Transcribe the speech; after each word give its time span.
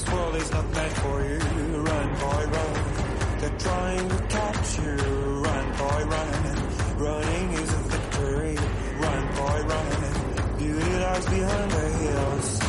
This 0.00 0.12
world 0.14 0.34
is 0.36 0.50
not 0.50 0.72
meant 0.72 0.92
for 0.94 1.24
you. 1.28 1.38
Run, 1.38 2.08
boy, 2.20 2.46
run. 2.56 3.38
They're 3.38 3.58
trying 3.58 4.08
to 4.08 4.16
catch 4.28 4.78
you. 4.78 4.96
Run, 5.44 5.72
boy, 5.76 6.04
run. 6.04 6.96
Running 6.96 7.52
is 7.52 7.74
a 7.74 7.82
victory. 7.92 8.56
Run, 8.98 9.26
boy, 9.36 9.62
run. 9.68 10.56
Beauty 10.56 10.92
lies 11.00 11.26
behind 11.26 11.70
the 11.70 11.88
hills. 11.98 12.59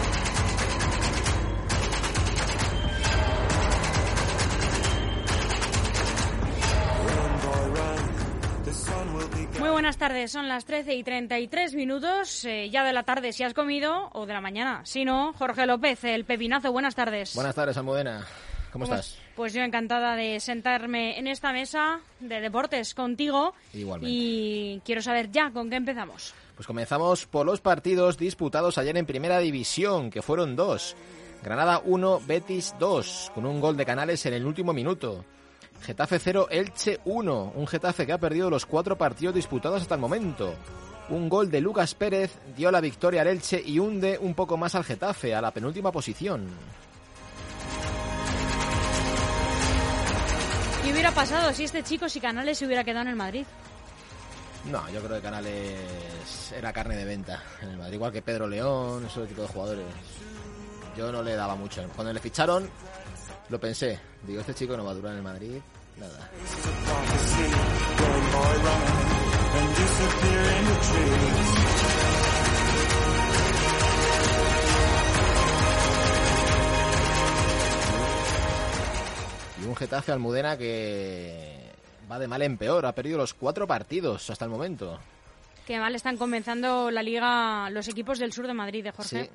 Buenas 9.91 10.09
tardes, 10.09 10.31
son 10.31 10.47
las 10.47 10.63
13 10.63 10.95
y 10.95 11.03
33 11.03 11.75
minutos, 11.75 12.45
eh, 12.45 12.69
ya 12.69 12.85
de 12.85 12.93
la 12.93 13.03
tarde 13.03 13.33
si 13.33 13.43
has 13.43 13.53
comido, 13.53 14.09
o 14.13 14.25
de 14.25 14.31
la 14.31 14.39
mañana. 14.39 14.79
Si 14.85 15.03
no, 15.03 15.33
Jorge 15.33 15.65
López, 15.65 16.01
el 16.05 16.23
pepinazo, 16.23 16.71
buenas 16.71 16.95
tardes. 16.95 17.35
Buenas 17.35 17.53
tardes, 17.53 17.75
Almudena. 17.75 18.25
¿Cómo 18.71 18.85
Pues- 18.85 18.99
estás? 19.01 19.19
Pues 19.35 19.51
yo 19.53 19.61
encantada 19.63 20.15
de 20.15 20.39
sentarme 20.39 21.19
en 21.19 21.27
esta 21.27 21.51
mesa 21.51 21.99
de 22.21 22.39
deportes 22.39 22.95
contigo. 22.95 23.53
Igualmente. 23.73 24.09
Y 24.15 24.81
quiero 24.85 25.01
saber 25.01 25.29
ya 25.29 25.51
con 25.51 25.69
qué 25.69 25.75
empezamos. 25.75 26.33
Pues 26.55 26.65
comenzamos 26.65 27.25
por 27.25 27.45
los 27.45 27.59
partidos 27.59 28.17
disputados 28.17 28.77
ayer 28.77 28.95
en 28.95 29.05
Primera 29.05 29.39
División, 29.39 30.09
que 30.09 30.21
fueron 30.21 30.55
dos. 30.55 30.95
Granada 31.43 31.81
1, 31.83 32.21
Betis 32.25 32.75
2, 32.79 33.31
con 33.35 33.45
un 33.45 33.59
gol 33.59 33.75
de 33.75 33.85
Canales 33.85 34.25
en 34.25 34.35
el 34.35 34.45
último 34.45 34.71
minuto. 34.71 35.25
Getafe 35.81 36.19
0, 36.19 36.47
Elche 36.51 36.99
1, 37.05 37.53
un 37.55 37.67
Getafe 37.67 38.05
que 38.05 38.13
ha 38.13 38.17
perdido 38.17 38.49
los 38.49 38.65
cuatro 38.65 38.97
partidos 38.97 39.33
disputados 39.33 39.81
hasta 39.81 39.95
el 39.95 40.01
momento. 40.01 40.53
Un 41.09 41.27
gol 41.27 41.49
de 41.49 41.59
Lucas 41.59 41.95
Pérez 41.95 42.31
dio 42.55 42.71
la 42.71 42.79
victoria 42.79 43.21
al 43.21 43.27
Elche 43.27 43.61
y 43.65 43.79
hunde 43.79 44.17
un 44.21 44.35
poco 44.35 44.57
más 44.57 44.75
al 44.75 44.83
Getafe, 44.83 45.33
a 45.33 45.41
la 45.41 45.51
penúltima 45.51 45.91
posición. 45.91 46.47
¿Qué 50.83 50.91
hubiera 50.91 51.11
pasado 51.11 51.51
si 51.53 51.63
este 51.63 51.83
chico, 51.83 52.07
si 52.07 52.19
Canales 52.19 52.57
se 52.57 52.65
hubiera 52.65 52.83
quedado 52.83 53.01
en 53.03 53.09
el 53.09 53.15
Madrid? 53.15 53.45
No, 54.71 54.87
yo 54.91 55.01
creo 55.01 55.15
que 55.17 55.21
Canales 55.21 56.51
era 56.55 56.71
carne 56.71 56.95
de 56.95 57.05
venta 57.05 57.41
en 57.61 57.69
el 57.69 57.77
Madrid, 57.77 57.95
igual 57.95 58.11
que 58.11 58.21
Pedro 58.21 58.47
León, 58.47 59.05
ese 59.05 59.25
tipo 59.25 59.41
de 59.41 59.47
jugadores. 59.47 59.85
Yo 60.95 61.11
no 61.11 61.23
le 61.23 61.35
daba 61.35 61.55
mucho. 61.55 61.81
Cuando 61.95 62.13
le 62.13 62.19
ficharon, 62.19 62.69
lo 63.51 63.59
pensé. 63.59 63.99
Digo, 64.25 64.39
este 64.39 64.53
chico 64.53 64.77
no 64.77 64.85
va 64.85 64.91
a 64.91 64.93
durar 64.95 65.11
en 65.11 65.17
el 65.17 65.23
Madrid. 65.23 65.57
Nada. 65.97 66.31
Y 79.61 79.65
un 79.65 79.75
Getafe 79.75 80.13
Almudena 80.13 80.57
que 80.57 81.73
va 82.09 82.17
de 82.17 82.27
mal 82.27 82.41
en 82.41 82.57
peor. 82.57 82.85
Ha 82.85 82.95
perdido 82.95 83.17
los 83.17 83.33
cuatro 83.33 83.67
partidos 83.67 84.29
hasta 84.29 84.45
el 84.45 84.51
momento. 84.51 84.97
Qué 85.67 85.77
mal 85.77 85.93
están 85.93 86.17
comenzando 86.17 86.89
la 86.89 87.03
liga 87.03 87.69
los 87.69 87.87
equipos 87.89 88.17
del 88.17 88.31
sur 88.31 88.47
de 88.47 88.53
Madrid, 88.53 88.83
de 88.83 88.91
Jorge. 88.91 89.25
Sí, 89.25 89.29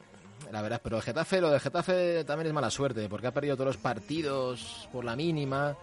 la 0.52 0.62
verdad. 0.62 0.80
Pero 0.82 0.96
el 0.96 1.02
Getafe, 1.02 1.40
lo 1.40 1.50
del 1.50 1.60
Getafe 1.60 2.24
también 2.24 2.48
es 2.48 2.52
mala 2.52 2.70
suerte, 2.70 3.08
porque 3.08 3.26
ha 3.26 3.32
perdido 3.32 3.56
todos 3.56 3.68
los 3.68 3.76
partidos 3.76 4.88
por 4.92 5.04
la 5.04 5.16
mínima. 5.16 5.76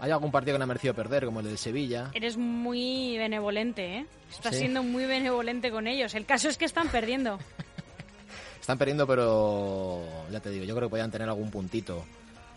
Hay 0.00 0.10
algún 0.12 0.30
partido 0.30 0.54
que 0.54 0.58
no 0.58 0.64
ha 0.64 0.68
merecido 0.68 0.94
perder, 0.94 1.24
como 1.24 1.40
el 1.40 1.46
del 1.46 1.58
Sevilla. 1.58 2.10
Eres 2.14 2.36
muy 2.36 3.16
benevolente, 3.18 3.96
¿eh? 3.98 4.06
Estás 4.30 4.54
Sí. 4.54 4.60
siendo 4.60 4.82
muy 4.84 5.06
benevolente 5.06 5.70
con 5.72 5.86
ellos. 5.88 6.14
El 6.14 6.24
caso 6.24 6.48
es 6.48 6.56
que 6.56 6.64
están 6.66 6.88
perdiendo. 6.88 7.38
Están 8.60 8.76
perdiendo, 8.78 9.06
pero 9.06 10.04
ya 10.30 10.40
te 10.40 10.50
digo, 10.50 10.64
yo 10.66 10.74
creo 10.76 10.88
que 10.88 10.90
podían 10.90 11.10
tener 11.10 11.26
algún 11.28 11.50
puntito. 11.50 12.04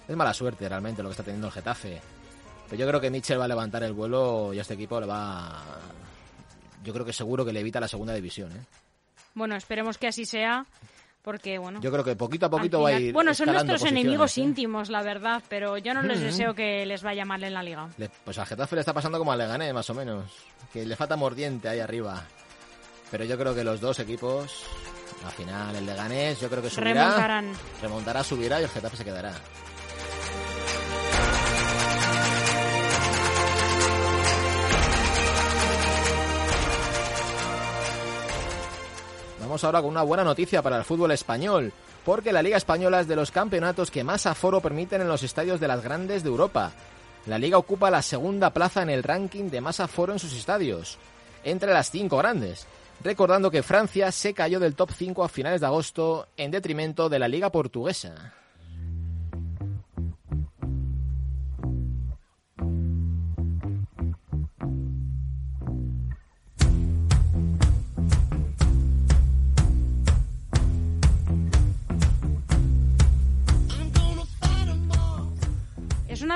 Es 0.09 0.15
mala 0.15 0.33
suerte 0.33 0.67
realmente 0.67 1.01
lo 1.01 1.07
que 1.07 1.13
está 1.13 1.23
teniendo 1.23 1.47
el 1.47 1.53
Getafe. 1.53 2.01
Pero 2.69 2.79
yo 2.79 2.87
creo 2.87 2.99
que 2.99 3.09
Mitchell 3.09 3.39
va 3.39 3.45
a 3.45 3.47
levantar 3.47 3.81
el 3.83 3.93
vuelo 3.93 4.53
y 4.53 4.59
a 4.59 4.61
este 4.61 4.73
equipo 4.73 4.99
le 4.99 5.05
va. 5.07 5.63
Yo 6.83 6.91
creo 6.93 7.05
que 7.05 7.13
seguro 7.13 7.45
que 7.45 7.53
le 7.53 7.61
evita 7.61 7.79
la 7.79 7.87
segunda 7.87 8.13
división. 8.13 8.51
¿eh? 8.51 8.65
Bueno, 9.35 9.55
esperemos 9.55 9.97
que 9.97 10.07
así 10.07 10.25
sea, 10.25 10.65
porque 11.21 11.57
bueno. 11.57 11.79
Yo 11.81 11.91
creo 11.91 12.03
que 12.03 12.15
poquito 12.15 12.45
a 12.47 12.49
poquito 12.49 12.81
va 12.81 12.89
a 12.89 12.99
ir. 12.99 13.13
Bueno, 13.13 13.33
son 13.33 13.51
nuestros 13.51 13.83
enemigos 13.83 14.37
¿eh? 14.37 14.41
íntimos, 14.41 14.89
la 14.89 15.01
verdad, 15.03 15.41
pero 15.49 15.77
yo 15.77 15.93
no 15.93 16.01
les 16.01 16.17
Ujú. 16.17 16.25
deseo 16.27 16.53
que 16.55 16.85
les 16.85 17.03
vaya 17.03 17.25
mal 17.25 17.43
en 17.43 17.53
la 17.53 17.63
liga. 17.63 17.87
Le- 17.97 18.09
Pues 18.23 18.37
al 18.39 18.45
Getafe 18.45 18.75
le 18.75 18.81
está 18.81 18.93
pasando 18.93 19.17
como 19.17 19.31
al 19.31 19.37
Leganés, 19.39 19.73
más 19.73 19.89
o 19.89 19.93
menos. 19.93 20.25
Que 20.73 20.85
le 20.85 20.95
falta 20.95 21.15
mordiente 21.15 21.69
ahí 21.69 21.79
arriba. 21.79 22.23
Pero 23.11 23.25
yo 23.25 23.37
creo 23.37 23.53
que 23.53 23.63
los 23.63 23.81
dos 23.81 23.99
equipos, 23.99 24.65
al 25.25 25.31
final 25.31 25.75
el 25.75 25.85
Leganés, 25.85 26.39
yo 26.39 26.49
creo 26.49 26.61
que 26.63 26.69
subirá. 26.69 26.93
Remontarán. 27.05 27.53
Remontará, 27.81 28.23
subirá 28.23 28.59
y 28.61 28.63
el 28.63 28.69
Getafe 28.69 28.97
se 28.97 29.03
quedará. 29.05 29.33
Ahora 39.51 39.81
con 39.81 39.91
una 39.91 40.01
buena 40.01 40.23
noticia 40.23 40.61
para 40.61 40.77
el 40.77 40.85
fútbol 40.85 41.11
español, 41.11 41.73
porque 42.05 42.31
la 42.31 42.41
Liga 42.41 42.55
Española 42.55 43.01
es 43.01 43.07
de 43.09 43.17
los 43.17 43.31
campeonatos 43.31 43.91
que 43.91 44.01
más 44.01 44.25
aforo 44.25 44.61
permiten 44.61 45.01
en 45.01 45.09
los 45.09 45.23
estadios 45.23 45.59
de 45.59 45.67
las 45.67 45.83
grandes 45.83 46.23
de 46.23 46.29
Europa. 46.29 46.71
La 47.25 47.37
Liga 47.37 47.57
ocupa 47.57 47.91
la 47.91 48.01
segunda 48.01 48.51
plaza 48.51 48.81
en 48.81 48.89
el 48.89 49.03
ranking 49.03 49.49
de 49.49 49.59
más 49.59 49.81
aforo 49.81 50.13
en 50.13 50.19
sus 50.19 50.33
estadios, 50.33 50.97
entre 51.43 51.73
las 51.73 51.91
cinco 51.91 52.17
grandes, 52.17 52.65
recordando 53.03 53.51
que 53.51 53.61
Francia 53.61 54.09
se 54.13 54.33
cayó 54.33 54.57
del 54.57 54.73
top 54.73 54.91
5 54.97 55.21
a 55.21 55.29
finales 55.29 55.59
de 55.59 55.67
agosto 55.67 56.29
en 56.37 56.49
detrimento 56.49 57.09
de 57.09 57.19
la 57.19 57.27
Liga 57.27 57.51
Portuguesa. 57.51 58.33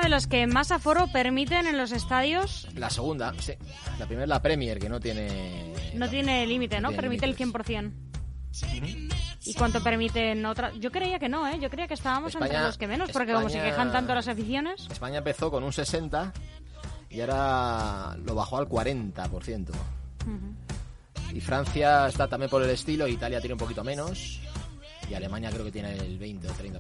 De 0.06 0.10
los 0.10 0.28
que 0.28 0.46
más 0.46 0.72
aforo 0.72 1.08
permiten 1.08 1.66
en 1.66 1.78
los 1.80 1.92
estadios. 1.92 2.68
La 2.76 2.92
segunda, 2.92 3.34
sí. 3.40 3.54
La 3.98 4.06
primera 4.06 4.24
es 4.26 4.30
la 4.30 4.40
Premier, 4.42 4.78
que 4.78 4.88
no 4.88 5.00
tiene... 5.00 5.74
No 5.96 6.08
tiene 6.08 6.46
límite, 6.46 6.80
¿no? 6.80 6.90
tiene 6.90 7.02
Permite 7.02 7.26
el 7.26 7.36
límites. 7.36 7.92
100%. 8.54 9.10
¿Y 9.46 9.54
cuánto 9.56 9.82
permiten 9.84 10.46
otras? 10.46 10.74
Yo 10.80 10.92
creía 10.92 11.18
que 11.18 11.28
no, 11.28 11.48
¿eh? 11.48 11.58
Yo 11.60 11.70
creía 11.72 11.88
que 11.88 11.96
estábamos 11.96 12.36
entre 12.36 12.48
España- 12.50 12.68
los 12.68 12.78
que 12.78 12.88
menos, 12.88 13.10
porque 13.12 13.34
como 13.34 13.50
se 13.50 13.58
España- 13.58 13.72
quejan 13.72 13.92
tanto 13.92 14.14
las 14.16 14.28
aficiones. 14.28 14.88
España 14.92 15.18
empezó 15.18 15.50
con 15.50 15.64
un 15.64 15.74
60 15.74 16.32
y 17.10 17.22
ahora 17.22 18.16
lo 18.24 18.36
bajó 18.36 18.58
al 18.58 18.68
40%. 18.70 19.72
Y 21.34 21.42
Francia 21.42 22.08
está 22.08 22.28
también 22.28 22.50
por 22.52 22.62
el 22.64 22.70
estilo, 22.70 23.08
Italia 23.08 23.40
tiene 23.42 23.54
un 23.56 23.60
poquito 23.60 23.84
menos 23.84 24.40
y 25.10 25.14
Alemania 25.16 25.50
creo 25.50 25.66
que 25.66 25.72
tiene 25.72 25.94
el 25.98 26.18
20 26.20 26.48
o 26.48 26.52
30%. 26.54 26.80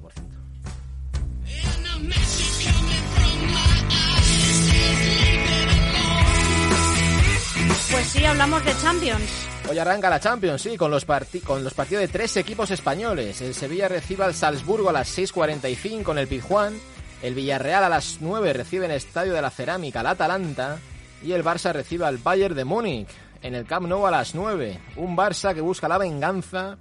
Pues 7.91 8.07
sí, 8.07 8.25
hablamos 8.25 8.63
de 8.65 8.75
Champions. 8.81 9.47
Hoy 9.67 9.79
arranca 9.79 10.09
la 10.09 10.19
Champions, 10.19 10.61
sí, 10.61 10.77
con 10.77 10.91
los, 10.91 11.05
partidos 11.05 12.01
de 12.01 12.07
tres 12.07 12.37
equipos 12.37 12.69
españoles. 12.69 13.41
El 13.41 13.55
Sevilla 13.55 13.87
recibe 13.87 14.23
al 14.23 14.35
Salzburgo 14.35 14.89
a 14.89 14.93
las 14.93 15.17
6.45 15.17 16.11
en 16.11 16.17
el 16.19 16.27
Pizjuán. 16.27 16.79
El 17.23 17.33
Villarreal 17.33 17.83
a 17.83 17.89
las 17.89 18.17
9 18.21 18.53
recibe 18.53 18.85
en 18.85 18.91
el 18.91 18.97
Estadio 18.97 19.33
de 19.33 19.41
la 19.41 19.49
Cerámica 19.49 20.01
al 20.01 20.07
Atalanta. 20.07 20.77
Y 21.23 21.31
el 21.31 21.43
Barça 21.43 21.73
recibe 21.73 22.05
al 22.05 22.17
Bayern 22.17 22.53
de 22.53 22.65
Múnich 22.65 23.07
en 23.41 23.55
el 23.55 23.65
Camp 23.65 23.87
Nou 23.87 24.05
a 24.05 24.11
las 24.11 24.35
9. 24.35 24.79
Un 24.97 25.17
Barça 25.17 25.55
que 25.55 25.61
busca 25.61 25.87
la 25.87 25.97
venganza 25.97 26.77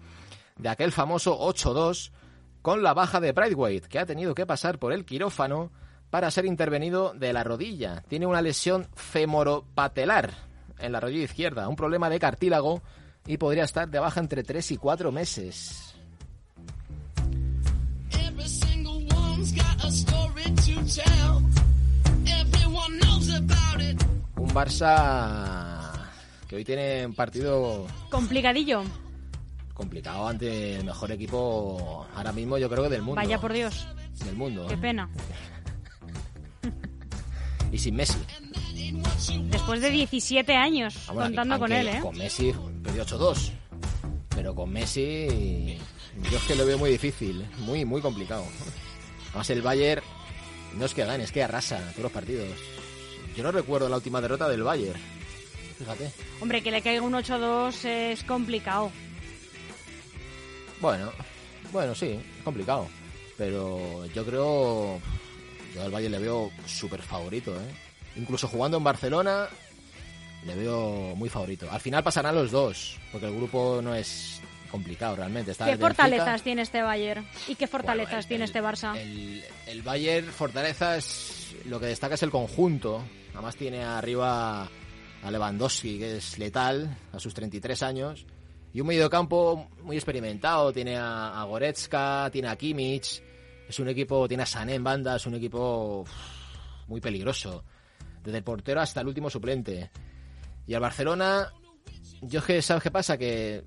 de 0.59 0.69
aquel 0.69 0.93
famoso 0.93 1.39
8-2 1.41 2.11
con 2.61 2.83
la 2.83 2.93
baja 2.93 3.21
de 3.21 3.33
Brightweight, 3.33 3.87
que 3.87 3.99
ha 3.99 4.07
tenido 4.07 4.35
que 4.35 4.47
pasar 4.47 4.79
por 4.79 4.93
el 4.93 5.05
quirófano 5.05 5.71
para 6.15 6.31
ser 6.31 6.47
intervenido 6.47 7.13
de 7.13 7.33
la 7.33 7.43
rodilla. 7.43 8.05
Tiene 8.07 8.25
una 8.25 8.41
lesión 8.41 8.87
femoropatelar 8.95 10.31
en 10.79 10.93
la 10.93 11.01
rodilla 11.01 11.25
izquierda, 11.25 11.69
un 11.69 11.75
problema 11.75 12.09
de 12.09 12.21
cartílago 12.21 12.83
y 13.27 13.37
podría 13.37 13.65
estar 13.65 13.89
de 13.89 13.99
baja 13.99 14.21
entre 14.21 14.45
3 14.45 14.71
y 14.71 14.77
4 14.77 15.11
meses. 15.11 15.97
Every 18.13 18.49
single 18.49 19.05
one's 19.13 19.53
got 19.57 19.85
a 19.85 19.89
story 19.89 20.45
to 20.45 21.03
tell. 21.03 21.43
Everyone 22.27 22.97
knows 23.01 23.31
about 23.35 23.83
it. 23.83 24.01
Un 24.37 24.55
Barça 24.55 25.91
que 26.47 26.55
hoy 26.55 26.65
tiene 26.65 27.07
un 27.07 27.15
partido 27.15 27.89
Complicadillo. 28.09 28.85
complicado 29.73 30.29
ante 30.29 30.77
el 30.77 30.85
mejor 30.85 31.11
equipo 31.11 32.07
ahora 32.15 32.31
mismo 32.31 32.57
yo 32.57 32.71
creo 32.71 32.85
que 32.85 32.91
del 32.91 33.03
mundo. 33.03 33.21
Vaya 33.21 33.41
por 33.41 33.53
Dios. 33.53 33.89
Del 34.25 34.37
mundo. 34.37 34.69
Qué 34.69 34.75
¿eh? 34.75 34.79
pena. 34.81 35.11
Y 37.75 37.79
sin 37.79 37.97
Messi. 37.97 38.19
Después 39.51 39.81
de 39.81 39.91
17 39.91 40.55
años 40.55 40.95
Ah, 41.09 41.13
bueno, 41.13 41.29
contando 41.31 41.59
con 41.59 41.73
él, 41.73 41.89
¿eh? 41.89 41.99
Con 42.01 42.17
Messi 42.17 42.55
perdió 42.85 43.05
8-2. 43.05 43.51
Pero 44.29 44.55
con 44.55 44.73
Messi 44.73 45.77
Yo 46.31 46.39
es 46.39 46.45
que 46.45 46.55
lo 46.55 46.65
veo 46.67 46.79
muy 46.79 46.91
difícil, 46.91 47.45
muy, 47.59 47.85
muy 47.85 48.01
complicado. 48.01 48.45
Además, 49.31 49.51
el 49.51 49.63
Bayern 49.63 50.03
no 50.79 50.87
es 50.87 50.95
que 50.95 51.05
gane, 51.05 51.25
es 51.25 51.33
que 51.33 51.43
arrasa 51.43 51.81
todos 51.91 52.05
los 52.05 52.13
partidos. 52.13 52.47
Yo 53.37 53.43
no 53.43 53.51
recuerdo 53.51 53.89
la 53.89 53.97
última 53.97 54.21
derrota 54.21 54.49
del 54.49 54.63
Bayern. 54.63 55.01
Fíjate. 55.77 56.13
Hombre, 56.41 56.63
que 56.63 56.71
le 56.71 56.81
caiga 56.81 57.03
un 57.03 57.15
8-2 57.15 57.85
es 57.87 58.23
complicado. 58.23 58.93
Bueno, 60.81 61.11
bueno, 61.73 61.93
sí, 61.97 62.21
es 62.39 62.45
complicado. 62.45 62.87
Pero 63.37 64.07
yo 64.15 64.25
creo. 64.25 65.01
Yo 65.75 65.83
al 65.83 65.91
Bayern 65.91 66.13
le 66.13 66.19
veo 66.21 66.51
súper 66.67 67.03
favorito, 67.03 67.55
¿eh? 67.57 67.75
Incluso 68.17 68.47
jugando 68.49 68.77
en 68.79 68.85
Barcelona, 68.85 69.49
le 70.47 70.55
veo 70.55 71.15
muy 71.17 71.29
favorito. 71.29 71.67
Al 71.71 71.81
final 71.81 72.03
pasarán 72.05 72.35
los 72.35 72.51
dos, 72.53 72.99
porque 73.11 73.27
el 73.27 73.35
grupo 73.35 73.81
no 73.83 73.95
es 73.95 74.41
complicado 74.71 75.17
realmente. 75.17 75.51
Está 75.53 75.65
¿Qué 75.65 75.73
Benfica- 75.73 75.87
fortalezas 75.89 76.43
tiene 76.43 76.63
este 76.63 76.83
Bayern? 76.83 77.27
¿Y 77.49 77.55
qué 77.57 77.67
Bueno, 77.67 77.71
fortalezas 77.73 78.25
el- 78.25 78.29
tiene 78.29 78.45
el- 78.45 78.51
este 78.51 78.63
Barça? 78.63 78.97
El, 78.97 79.43
el 79.67 79.83
Bayern, 79.83 80.27
fortalezas, 80.29 81.55
lo 81.67 81.81
que 81.81 81.87
destaca 81.87 82.15
es 82.15 82.23
el 82.23 82.31
conjunto. 82.31 83.03
Además 83.33 83.57
tiene 83.57 83.83
arriba 83.83 84.69
a 85.25 85.31
Lewandowski, 85.31 85.99
que 85.99 86.19
es 86.19 86.39
letal, 86.39 86.97
a 87.13 87.19
sus 87.19 87.35
33 87.35 87.83
años. 87.83 88.27
Y 88.73 88.81
un 88.81 88.87
mediocampo 88.89 89.69
muy 89.83 89.97
experimentado. 89.97 90.73
Tiene 90.73 90.97
a, 90.97 91.41
a 91.41 91.45
Goretzka, 91.45 92.29
tiene 92.33 92.49
a 92.49 92.57
Kimmich. 92.57 93.23
Es 93.69 93.79
un 93.79 93.89
equipo, 93.89 94.29
tiene 94.29 94.43
a 94.43 94.47
Sané 94.47 94.75
en 94.75 94.85
banda, 94.85 95.17
es 95.17 95.27
un 95.27 95.35
equipo 95.35 96.03
uf, 96.03 96.11
muy 96.89 97.01
peligroso. 97.01 97.65
Desde 98.23 98.39
el 98.39 98.45
portero 98.45 98.81
hasta 98.81 99.01
el 99.01 99.09
último 99.09 99.31
suplente. 99.31 99.91
Y 100.67 100.75
al 100.75 100.81
Barcelona, 100.81 101.53
yo 102.23 102.41
es 102.41 102.45
que, 102.45 102.63
¿sabes 102.63 102.83
qué 102.83 102.91
pasa? 102.91 103.19
Que 103.19 103.65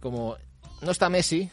como 0.00 0.36
no 0.82 0.90
está 0.90 1.08
Messi, 1.08 1.48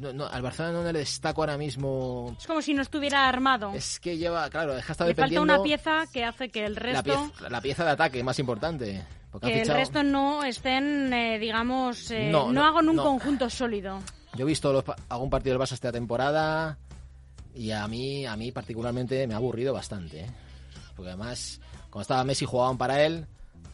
no, 0.00 0.12
no, 0.12 0.26
al 0.26 0.42
Barcelona 0.42 0.82
no 0.82 0.92
le 0.92 0.98
destaco 1.00 1.42
ahora 1.42 1.56
mismo. 1.56 2.36
Es 2.38 2.46
como 2.46 2.62
si 2.62 2.74
no 2.74 2.82
estuviera 2.82 3.28
armado. 3.28 3.72
Es 3.74 3.98
que 4.00 4.16
lleva, 4.16 4.48
claro, 4.50 4.74
deja 4.74 4.92
estar 4.92 5.06
Le 5.06 5.14
falta 5.14 5.26
dependiendo 5.26 5.54
una 5.54 5.62
pieza 5.62 6.04
que 6.12 6.24
hace 6.24 6.50
que 6.50 6.64
el 6.66 6.74
la, 6.74 6.80
resto... 6.80 7.02
pieza, 7.02 7.50
la 7.50 7.60
pieza 7.60 7.84
de 7.84 7.90
ataque 7.90 8.22
más 8.22 8.38
importante. 8.38 9.04
Que 9.42 9.62
el 9.62 9.68
resto 9.68 10.02
no 10.02 10.44
estén, 10.44 11.12
eh, 11.12 11.38
digamos, 11.40 12.10
eh, 12.12 12.28
No, 12.30 12.52
no, 12.52 12.64
hagan 12.64 12.88
un 12.88 12.96
conjunto 12.96 13.50
sólido. 13.50 14.00
Yo 14.36 14.42
he 14.42 14.48
visto 14.48 14.72
los 14.72 14.84
algún 15.08 15.30
partido 15.30 15.56
del 15.56 15.66
Barça 15.66 15.72
esta 15.72 15.92
temporada 15.92 16.78
y 17.54 17.70
a 17.70 17.86
mí, 17.86 18.26
a 18.26 18.36
mí 18.36 18.50
particularmente 18.50 19.26
me 19.26 19.34
ha 19.34 19.36
aburrido 19.36 19.72
bastante. 19.72 20.20
¿eh? 20.20 20.30
Porque 20.96 21.10
además, 21.10 21.60
cuando 21.90 22.02
estaba 22.02 22.24
Messi 22.24 22.44
jugaban 22.44 22.76
para 22.76 23.04
él, 23.04 23.26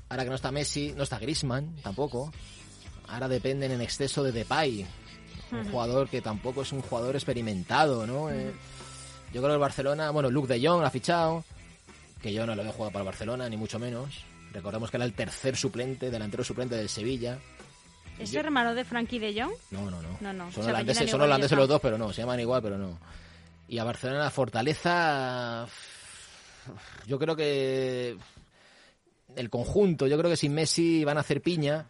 ahora 0.09 0.25
que 0.25 0.31
no 0.31 0.37
está 0.37 0.53
Messi, 0.53 0.93
no 0.97 1.03
está 1.03 1.19
Griezmann 1.19 1.77
tampoco. 1.83 2.31
Ahora 3.09 3.29
dependen 3.29 3.73
en 3.73 3.81
exceso 3.81 4.23
de 4.23 4.33
Depay, 4.33 4.87
un 5.53 5.71
jugador 5.71 6.09
que 6.09 6.21
tampoco 6.21 6.63
es 6.63 6.73
un 6.73 6.83
jugador 6.83 7.17
experimentado, 7.17 8.07
¿no? 8.07 8.31
Eh, 8.31 8.53
yo 9.33 9.41
creo 9.41 9.49
que 9.49 9.55
el 9.55 9.61
Barcelona, 9.61 10.11
bueno, 10.11 10.31
Luke 10.31 10.53
de 10.53 10.65
Jong 10.65 10.85
ha 10.85 10.91
fichado, 10.91 11.45
que 12.23 12.33
yo 12.33 12.47
no 12.47 12.55
lo 12.55 12.63
veo 12.63 12.73
jugar 12.73 12.93
para 12.93 13.03
el 13.03 13.07
Barcelona, 13.07 13.49
ni 13.49 13.57
mucho 13.57 13.79
menos. 13.79 14.25
Recordemos 14.53 14.91
que 14.91 14.97
era 14.97 15.07
el 15.07 15.13
tercer 15.13 15.57
suplente, 15.57 16.11
delantero 16.11 16.45
suplente 16.45 16.77
del 16.77 16.89
Sevilla. 16.89 17.39
¿Es 18.21 18.31
Yo- 18.33 18.41
hermano 18.41 18.75
de 18.75 18.85
Frankie 18.85 19.19
de 19.19 19.41
Jong? 19.41 19.53
no, 19.71 19.91
no, 19.91 20.03
no. 20.03 20.19
No, 20.21 20.33
no, 20.33 20.53
Son 20.53 20.65
se 20.65 20.71
holandeses, 20.71 21.11
son 21.11 21.21
holandeses 21.23 21.57
los 21.57 21.69
dos, 21.69 21.81
pero 21.81 21.97
no. 21.99 22.13
Se 22.13 22.21
llaman 22.23 22.41
igual, 22.41 22.63
pero 22.63 22.77
no. 22.79 22.99
Y 23.69 23.79
a 23.79 23.85
Barcelona 23.85 24.21
la 24.25 24.31
fortaleza... 24.31 25.67
Yo 27.07 27.19
creo 27.19 27.35
que... 27.37 28.17
El 29.37 29.49
conjunto, 29.49 30.07
yo 30.07 30.19
creo 30.19 30.31
que 30.31 30.37
sin 30.37 30.53
Messi 30.55 31.05
van 31.05 31.17
a 31.17 31.21
hacer 31.21 31.41
piña. 31.41 31.87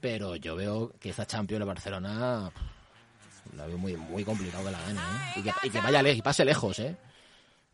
Pero 0.00 0.36
yo 0.36 0.54
veo 0.56 0.92
que 1.00 1.10
esta 1.10 1.26
Champions 1.26 1.60
de 1.60 1.64
Barcelona... 1.66 2.50
La 3.56 3.66
veo 3.66 3.78
muy, 3.78 3.96
muy 3.96 4.24
complicado 4.24 4.64
que 4.64 4.70
la 4.70 4.80
gane, 4.80 5.00
¿eh? 5.00 5.32
Y 5.36 5.42
que, 5.42 5.50
y 5.64 5.70
que 5.70 5.80
vaya 5.80 6.02
lejos, 6.02 6.18
y 6.18 6.22
pase 6.22 6.44
lejos, 6.44 6.78
¿eh? 6.80 6.96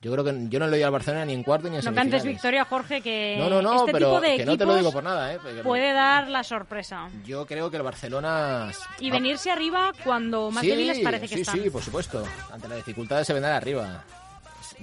Yo 0.05 0.13
creo 0.13 0.23
que 0.23 0.37
yo 0.51 0.59
no 0.59 0.67
le 0.67 0.73
doy 0.73 0.83
al 0.83 0.91
Barcelona 0.91 1.25
ni 1.25 1.33
en 1.33 1.43
cuarto 1.43 1.67
ni 1.71 1.79
en 1.79 1.85
No 1.85 1.95
cantes 1.95 2.25
victoria, 2.25 2.67
Jorge, 2.67 3.01
que 3.01 3.37
No, 3.39 3.49
no, 3.49 3.63
no, 3.63 3.75
este 3.81 3.93
pero 3.93 4.09
tipo 4.11 4.21
de 4.21 4.37
que 4.37 4.45
no 4.45 4.59
te 4.59 4.67
lo 4.67 4.77
digo 4.77 4.93
por 4.93 5.03
nada, 5.03 5.33
¿eh? 5.33 5.39
Puede 5.63 5.95
dar 5.95 6.29
la 6.29 6.45
sorpresa. 6.45 7.09
Yo 7.25 7.47
creo 7.47 7.71
que 7.71 7.79
el 7.79 7.83
Barcelona... 7.83 8.71
Y 9.01 9.09
va- 9.09 9.17
venirse 9.17 9.51
arriba 9.51 9.93
cuando 10.05 10.51
más 10.51 10.63
débiles 10.63 10.99
parece 11.01 11.27
que 11.27 11.37
sí, 11.37 11.41
están. 11.41 11.59
Sí, 11.63 11.71
por 11.71 11.83
supuesto. 11.83 12.23
Ante 12.53 12.69
las 12.69 12.77
dificultades 12.77 13.27
se 13.27 13.33
vendrá 13.33 13.57
arriba. 13.57 14.05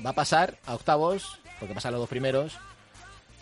Va 0.03 0.09
a 0.09 0.13
pasar 0.13 0.57
a 0.65 0.73
octavos, 0.73 1.37
porque 1.59 1.75
pasan 1.75 1.91
los 1.91 2.01
dos 2.01 2.09
primeros, 2.09 2.57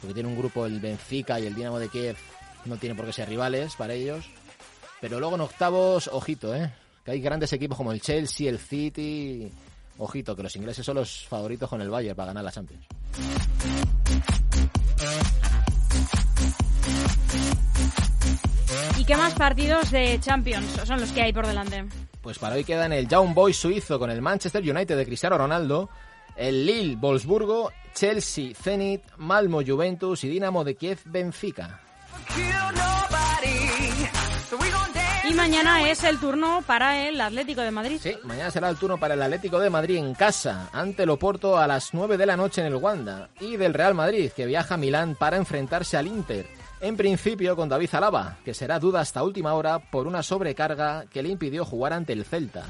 porque 0.02 0.14
tiene 0.14 0.28
un 0.28 0.38
grupo 0.38 0.66
el 0.66 0.82
Benfica 0.82 1.40
y 1.40 1.48
el 1.48 1.56
Dinamo 1.56 1.80
de 1.80 1.88
Kiev, 1.88 2.18
no 2.66 2.76
tiene 2.76 2.94
por 2.94 3.06
qué 3.06 3.14
ser 3.14 3.30
rivales 3.30 3.78
para 3.78 3.94
ellos. 3.94 4.26
Pero 5.00 5.22
luego 5.22 5.36
en 5.36 5.42
octavos, 5.42 6.10
ojito, 6.12 6.54
¿eh? 6.54 6.74
Que 7.06 7.12
hay 7.12 7.22
grandes 7.22 7.54
equipos 7.54 7.78
como 7.78 7.94
el 7.94 8.02
Chelsea, 8.02 8.50
el 8.50 8.60
City... 8.60 9.50
Ojito, 10.00 10.36
que 10.36 10.44
los 10.44 10.56
ingleses 10.56 10.86
son 10.86 10.96
los 10.96 11.28
favoritos 11.28 11.70
con 11.70 11.82
el 11.82 11.90
Bayern 11.90 12.16
para 12.16 12.28
ganar 12.28 12.44
la 12.44 12.52
Champions. 12.52 12.86
¿Y 18.98 19.06
qué 19.06 19.16
más 19.18 19.34
partidos 19.34 19.92
de 19.92 20.20
Champions 20.22 20.66
son 20.86 21.02
los 21.02 21.12
que 21.12 21.22
hay 21.22 21.34
por 21.34 21.46
delante? 21.46 21.86
Pues 22.22 22.40
para 22.40 22.56
hoy 22.56 22.64
quedan 22.64 22.94
el 22.94 23.08
Young 23.08 23.34
Boys 23.34 23.58
suizo 23.58 24.00
con 24.00 24.10
el 24.10 24.22
Manchester 24.22 24.62
United 24.62 24.98
de 24.98 25.06
Cristiano 25.06 25.38
Ronaldo, 25.38 25.90
el 26.36 26.66
Lille 26.66 26.96
Wolfsburgo, 26.96 27.72
Chelsea 27.94 28.54
Zenit, 28.56 29.04
Malmo 29.18 29.62
Juventus 29.66 30.24
y 30.24 30.30
Dinamo 30.30 30.64
de 30.64 30.76
Kiev 30.76 31.00
Benfica. 31.06 31.82
Mañana 35.40 35.90
es 35.90 36.04
el 36.04 36.20
turno 36.20 36.62
para 36.68 37.08
el 37.08 37.20
Atlético 37.22 37.62
de 37.62 37.72
Madrid. 37.72 37.98
Sí, 38.04 38.14
mañana 38.24 38.52
será 38.52 38.70
el 38.70 38.76
turno 38.76 39.00
para 39.00 39.14
el 39.14 39.22
Atlético 39.22 39.58
de 39.58 39.70
Madrid 39.70 39.96
en 39.96 40.14
casa, 40.14 40.70
ante 40.74 41.04
el 41.04 41.10
Oporto 41.10 41.58
a 41.58 41.66
las 41.66 41.94
9 41.94 42.18
de 42.18 42.26
la 42.26 42.36
noche 42.36 42.60
en 42.60 42.68
el 42.68 42.76
Wanda, 42.76 43.30
y 43.40 43.56
del 43.56 43.74
Real 43.74 43.96
Madrid, 43.96 44.32
que 44.36 44.46
viaja 44.46 44.74
a 44.74 44.78
Milán 44.78 45.16
para 45.16 45.38
enfrentarse 45.38 45.96
al 45.96 46.08
Inter. 46.08 46.46
En 46.82 46.98
principio 46.98 47.56
con 47.56 47.70
David 47.70 47.90
Alaba, 47.94 48.36
que 48.44 48.54
será 48.54 48.80
duda 48.80 49.00
hasta 49.00 49.24
última 49.24 49.54
hora 49.54 49.80
por 49.80 50.08
una 50.08 50.24
sobrecarga 50.24 51.06
que 51.06 51.24
le 51.24 51.30
impidió 51.30 51.64
jugar 51.64 51.94
ante 51.94 52.12
el 52.12 52.26
Celta. 52.26 52.66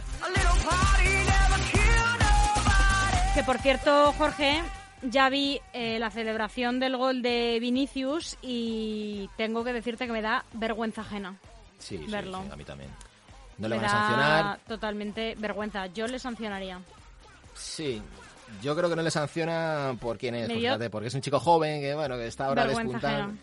Que 3.33 3.43
por 3.43 3.57
cierto, 3.57 4.13
Jorge, 4.15 4.61
ya 5.01 5.27
vi 5.29 5.59
eh, 5.73 5.97
la 5.97 6.11
celebración 6.11 6.79
del 6.79 6.97
gol 6.97 7.23
de 7.23 7.57
Vinicius 7.59 8.37
y 8.43 9.27
tengo 9.37 9.63
que 9.63 9.73
decirte 9.73 10.05
que 10.05 10.13
me 10.13 10.21
da 10.21 10.45
vergüenza 10.53 11.01
ajena. 11.01 11.35
Sí, 11.79 11.97
sí, 11.97 12.05
Verlo. 12.11 12.41
sí, 12.43 12.49
a 12.51 12.55
mí 12.55 12.63
también. 12.63 12.89
No 13.57 13.67
le 13.67 13.75
van 13.77 13.85
a 13.85 13.89
sancionar, 13.89 14.59
totalmente 14.67 15.35
vergüenza. 15.37 15.87
Yo 15.87 16.07
le 16.07 16.19
sancionaría. 16.19 16.79
Sí, 17.55 18.01
yo 18.61 18.75
creo 18.75 18.89
que 18.89 18.95
no 18.95 19.01
le 19.01 19.11
sanciona 19.11 19.95
por 19.99 20.17
quién 20.17 20.35
es, 20.35 20.47
pues 20.47 20.59
fíjate, 20.59 20.89
porque 20.89 21.07
es 21.07 21.13
un 21.13 21.21
chico 21.21 21.39
joven 21.39 21.81
que 21.81 21.93
bueno 21.95 22.15
que 22.15 22.27
está 22.27 22.45
ahora 22.45 22.65
despuntando. 22.65 23.33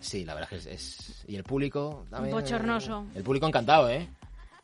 Sí, 0.00 0.24
la 0.24 0.34
verdad 0.34 0.52
es 0.52 0.64
que 0.64 0.70
es, 0.74 0.80
es- 0.80 1.24
y 1.26 1.36
el 1.36 1.44
público 1.44 2.06
también. 2.10 2.34
Bochornoso. 2.34 3.06
El 3.14 3.22
público 3.22 3.46
encantado, 3.46 3.88
¿eh? 3.90 4.08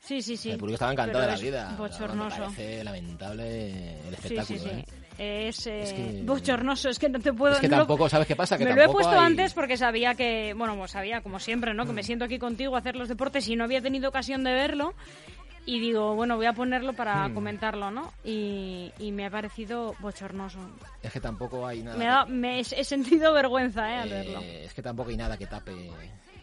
Sí, 0.00 0.20
sí, 0.20 0.36
sí. 0.36 0.50
el 0.50 0.58
público 0.58 0.74
estaba 0.74 0.92
encantado 0.92 1.20
de 1.24 1.30
la 1.32 1.36
vida. 1.38 1.74
Bochornoso. 1.78 2.36
Me 2.38 2.42
parece 2.44 2.84
lamentable 2.84 3.98
el 4.08 4.16
Sí, 4.16 4.34
espectáculo, 4.34 4.58
sí, 4.58 4.64
sí. 4.64 4.70
¿eh? 4.70 4.84
Es, 5.18 5.66
eh, 5.66 5.82
Es 5.82 5.92
que- 5.92 6.22
bochornoso, 6.24 6.88
es 6.88 6.98
que 6.98 7.08
no 7.08 7.20
te 7.20 7.32
puedo... 7.32 7.54
Es 7.54 7.60
que 7.60 7.68
no 7.68 7.76
lo- 7.76 7.82
tampoco, 7.82 8.08
¿sabes 8.08 8.26
qué 8.26 8.34
pasa? 8.36 8.56
Que 8.58 8.64
me 8.64 8.74
lo 8.74 8.82
he 8.82 8.88
puesto 8.88 9.12
hay- 9.12 9.26
antes 9.26 9.52
porque 9.54 9.76
sabía 9.76 10.14
que, 10.14 10.54
bueno, 10.56 10.76
pues 10.76 10.90
sabía, 10.92 11.20
como 11.20 11.38
siempre, 11.38 11.74
¿no? 11.74 11.86
Que 11.86 11.92
me 11.92 12.02
siento 12.02 12.24
aquí 12.24 12.38
contigo 12.38 12.76
a 12.76 12.78
hacer 12.78 12.96
los 12.96 13.08
deportes 13.08 13.46
y 13.48 13.56
no 13.56 13.64
había 13.64 13.80
tenido 13.82 14.08
ocasión 14.08 14.42
de 14.44 14.52
verlo. 14.52 14.94
Y 15.64 15.78
digo, 15.78 16.16
bueno, 16.16 16.34
voy 16.36 16.46
a 16.46 16.54
ponerlo 16.54 16.92
para 16.92 17.28
Mm. 17.28 17.34
comentarlo, 17.34 17.90
¿no? 17.92 18.12
Y, 18.24 18.90
y 18.98 19.12
me 19.12 19.26
ha 19.26 19.30
parecido 19.30 19.94
bochornoso. 20.00 20.58
Es 21.02 21.12
que 21.12 21.20
tampoco 21.20 21.64
hay 21.64 21.84
nada. 21.84 21.96
Me, 21.96 22.04
da- 22.06 22.24
me 22.26 22.58
he, 22.58 22.60
he 22.62 22.82
sentido 22.84 23.32
vergüenza, 23.32 23.88
¿eh? 23.88 23.98
Al 23.98 24.08
que- 24.08 24.14
verlo. 24.14 24.40
eh, 24.42 24.64
es 24.64 24.74
que 24.74 24.82
tampoco 24.82 25.10
hay 25.10 25.16
nada 25.16 25.36
que 25.38 25.46
tape, 25.46 25.72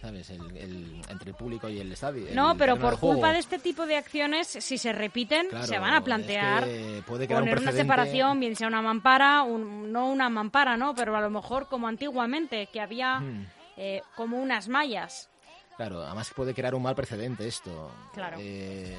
¿sabes? 0.01 0.29
El, 0.29 0.55
el- 0.57 1.01
entre 1.09 1.31
el 1.31 1.35
público 1.35 1.67
y 1.69 1.79
el 1.79 1.91
estadio. 1.91 2.25
No, 2.33 2.51
el 2.53 2.57
pero 2.57 2.77
por 2.77 2.99
culpa 2.99 3.33
de 3.33 3.39
este 3.39 3.59
tipo 3.59 3.85
de 3.85 3.97
acciones, 3.97 4.47
si 4.47 4.77
se 4.77 4.93
repiten, 4.93 5.47
Claro, 5.49 5.65
se 5.67 5.77
van 5.79 5.93
a 5.93 5.97
es 5.97 6.03
plantear 6.03 6.63
que 6.63 7.03
puede 7.05 7.25
un 7.25 7.33
poner 7.33 7.59
una 7.59 7.71
separación, 7.71 8.39
bien 8.39 8.55
sea 8.55 8.67
una 8.67 8.81
mampara, 8.81 9.43
un- 9.43 9.91
no 9.91 10.09
una 10.09 10.29
mampara, 10.29 10.77
¿no? 10.77 10.95
Pero 10.95 11.15
a 11.15 11.21
lo 11.21 11.29
mejor 11.29 11.67
como 11.67 11.87
antiguamente, 11.87 12.67
que 12.71 12.79
había 12.81 13.19
Hmm. 13.19 13.45
eh, 13.77 14.01
como 14.15 14.37
unas 14.41 14.67
mallas. 14.67 15.29
Claro, 15.77 16.01
además 16.03 16.31
puede 16.35 16.53
crear 16.53 16.75
un 16.75 16.83
mal 16.83 16.95
precedente 16.95 17.47
esto. 17.47 17.91
Claro. 18.13 18.37
Eh, 18.39 18.97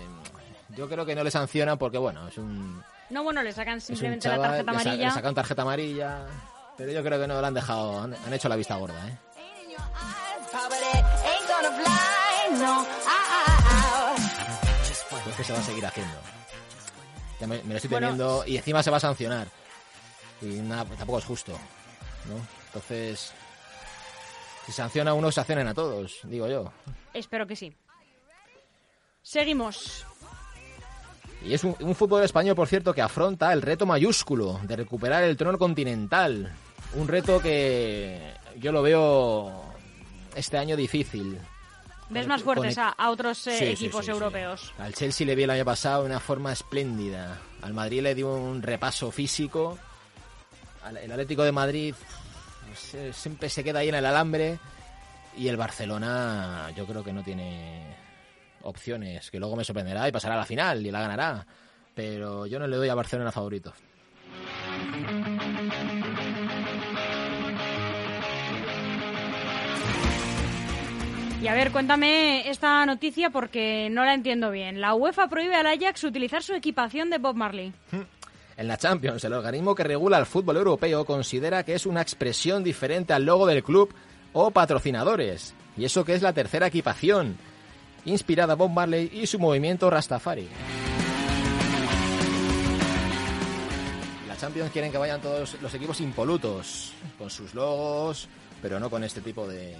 yo 0.76 0.88
creo 0.88 1.04
que 1.04 1.14
no 1.14 1.22
le 1.24 1.30
sancionan 1.30 1.76
porque, 1.76 1.98
bueno, 1.98 2.28
es 2.28 2.38
un, 2.38 2.82
No, 3.10 3.22
bueno, 3.24 3.42
le 3.42 3.52
sacan 3.52 3.80
simplemente 3.80 4.24
chaval, 4.24 4.40
la 4.40 4.48
tarjeta 4.48 4.72
le 4.72 4.78
sa- 4.78 4.82
amarilla. 4.88 5.06
Le 5.08 5.12
sacan 5.14 5.34
tarjeta 5.34 5.62
amarilla, 5.62 6.26
pero 6.78 6.92
yo 6.92 7.02
creo 7.02 7.20
que 7.20 7.26
no 7.26 7.40
lo 7.40 7.46
han 7.46 7.52
dejado, 7.54 8.00
han, 8.02 8.14
han 8.14 8.32
hecho 8.32 8.48
la 8.48 8.56
vista 8.56 8.76
gorda, 8.76 9.08
¿eh? 9.08 9.18
Pues 15.24 15.36
que 15.36 15.44
se 15.44 15.52
va 15.52 15.58
a 15.58 15.62
seguir 15.62 15.86
haciendo. 15.86 16.14
Ya 17.40 17.46
me, 17.46 17.62
me 17.62 17.70
lo 17.70 17.76
estoy 17.76 17.90
Bueno, 17.90 18.08
temiendo 18.08 18.44
y 18.46 18.56
encima 18.56 18.82
se 18.82 18.90
va 18.90 18.96
a 18.96 19.00
sancionar. 19.00 19.48
Y 20.42 20.46
nada, 20.46 20.84
tampoco 20.84 21.18
es 21.18 21.24
justo, 21.24 21.52
¿no? 21.52 22.34
Entonces, 22.66 23.32
si 24.66 24.72
sanciona 24.72 25.12
a 25.12 25.14
uno, 25.14 25.30
sancionan 25.30 25.68
a 25.68 25.74
todos, 25.74 26.20
digo 26.24 26.48
yo. 26.48 26.72
Espero 27.12 27.46
que 27.46 27.56
sí. 27.56 27.74
Seguimos. 29.22 30.06
Y 31.42 31.54
es 31.54 31.64
un, 31.64 31.76
un 31.80 31.94
fútbol 31.94 32.22
español, 32.22 32.54
por 32.56 32.68
cierto, 32.68 32.92
que 32.92 33.02
afronta 33.02 33.52
el 33.52 33.62
reto 33.62 33.86
mayúsculo 33.86 34.60
de 34.64 34.76
recuperar 34.76 35.22
el 35.24 35.36
trono 35.36 35.58
continental. 35.58 36.52
Un 36.94 37.08
reto 37.08 37.40
que 37.40 38.34
yo 38.56 38.72
lo 38.72 38.82
veo 38.82 39.69
este 40.34 40.58
año 40.58 40.76
difícil. 40.76 41.38
¿Ves 42.08 42.26
más 42.26 42.42
fuertes 42.42 42.76
a, 42.78 42.88
a 42.88 43.10
otros 43.10 43.46
eh, 43.46 43.56
sí, 43.58 43.64
equipos 43.66 44.00
sí, 44.00 44.06
sí. 44.06 44.10
europeos? 44.10 44.72
Al 44.78 44.92
Chelsea 44.94 45.24
le 45.26 45.36
vi 45.36 45.44
el 45.44 45.50
año 45.50 45.64
pasado 45.64 46.00
de 46.02 46.06
una 46.10 46.18
forma 46.20 46.52
espléndida. 46.52 47.38
Al 47.62 47.72
Madrid 47.72 48.02
le 48.02 48.14
dio 48.16 48.34
un 48.34 48.62
repaso 48.62 49.12
físico. 49.12 49.78
Al- 50.82 50.96
El 50.96 51.12
Atlético 51.12 51.44
de 51.44 51.52
Madrid 51.52 51.94
se- 52.74 53.12
siempre 53.12 53.48
se 53.48 53.62
queda 53.62 53.78
ahí 53.80 53.90
en 53.90 53.94
el 53.94 54.06
alambre. 54.06 54.58
Y 55.36 55.46
el 55.46 55.56
Barcelona 55.56 56.72
yo 56.76 56.84
creo 56.86 57.04
que 57.04 57.12
no 57.12 57.22
tiene 57.22 57.94
opciones. 58.62 59.30
Que 59.30 59.38
luego 59.38 59.54
me 59.54 59.62
sorprenderá 59.64 60.08
y 60.08 60.12
pasará 60.12 60.34
a 60.34 60.38
la 60.38 60.44
final 60.46 60.84
y 60.84 60.90
la 60.90 61.00
ganará. 61.02 61.46
Pero 61.94 62.46
yo 62.46 62.58
no 62.58 62.66
le 62.66 62.76
doy 62.76 62.88
a 62.88 62.94
Barcelona 62.96 63.30
favorito. 63.30 63.72
Y 71.42 71.48
a 71.48 71.54
ver, 71.54 71.72
cuéntame 71.72 72.50
esta 72.50 72.84
noticia 72.84 73.30
porque 73.30 73.88
no 73.90 74.04
la 74.04 74.12
entiendo 74.12 74.50
bien. 74.50 74.78
La 74.78 74.94
UEFA 74.94 75.28
prohíbe 75.28 75.54
al 75.54 75.66
Ajax 75.66 76.04
utilizar 76.04 76.42
su 76.42 76.52
equipación 76.52 77.08
de 77.08 77.16
Bob 77.16 77.34
Marley. 77.34 77.72
En 78.58 78.68
la 78.68 78.76
Champions, 78.76 79.24
el 79.24 79.32
organismo 79.32 79.74
que 79.74 79.82
regula 79.82 80.18
el 80.18 80.26
fútbol 80.26 80.58
europeo 80.58 81.06
considera 81.06 81.62
que 81.62 81.74
es 81.74 81.86
una 81.86 82.02
expresión 82.02 82.62
diferente 82.62 83.14
al 83.14 83.24
logo 83.24 83.46
del 83.46 83.62
club 83.62 83.94
o 84.34 84.50
patrocinadores. 84.50 85.54
Y 85.78 85.86
eso 85.86 86.04
que 86.04 86.12
es 86.12 86.20
la 86.20 86.34
tercera 86.34 86.66
equipación, 86.66 87.38
inspirada 88.04 88.52
a 88.52 88.56
Bob 88.56 88.70
Marley 88.70 89.10
y 89.10 89.26
su 89.26 89.38
movimiento 89.38 89.88
Rastafari. 89.88 90.46
La 94.28 94.36
Champions 94.36 94.70
quieren 94.72 94.92
que 94.92 94.98
vayan 94.98 95.22
todos 95.22 95.56
los 95.62 95.72
equipos 95.72 96.02
impolutos, 96.02 96.92
con 97.16 97.30
sus 97.30 97.54
logos, 97.54 98.28
pero 98.60 98.78
no 98.78 98.90
con 98.90 99.04
este 99.04 99.22
tipo 99.22 99.48
de, 99.48 99.74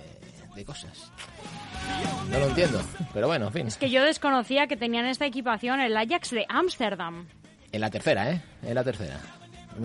de 0.54 0.64
cosas. 0.64 1.10
No 2.30 2.38
lo 2.38 2.46
entiendo, 2.48 2.80
pero 3.12 3.26
bueno, 3.26 3.46
en 3.46 3.52
fin. 3.52 3.68
Que 3.78 3.90
yo 3.90 4.04
desconocía 4.04 4.66
que 4.66 4.76
tenían 4.76 5.06
esta 5.06 5.26
equipación 5.26 5.80
el 5.80 5.96
Ajax 5.96 6.30
de 6.30 6.46
Ámsterdam. 6.48 7.26
En 7.72 7.80
la 7.80 7.90
tercera, 7.90 8.30
¿eh? 8.30 8.42
En 8.62 8.74
la 8.74 8.84
tercera. 8.84 9.18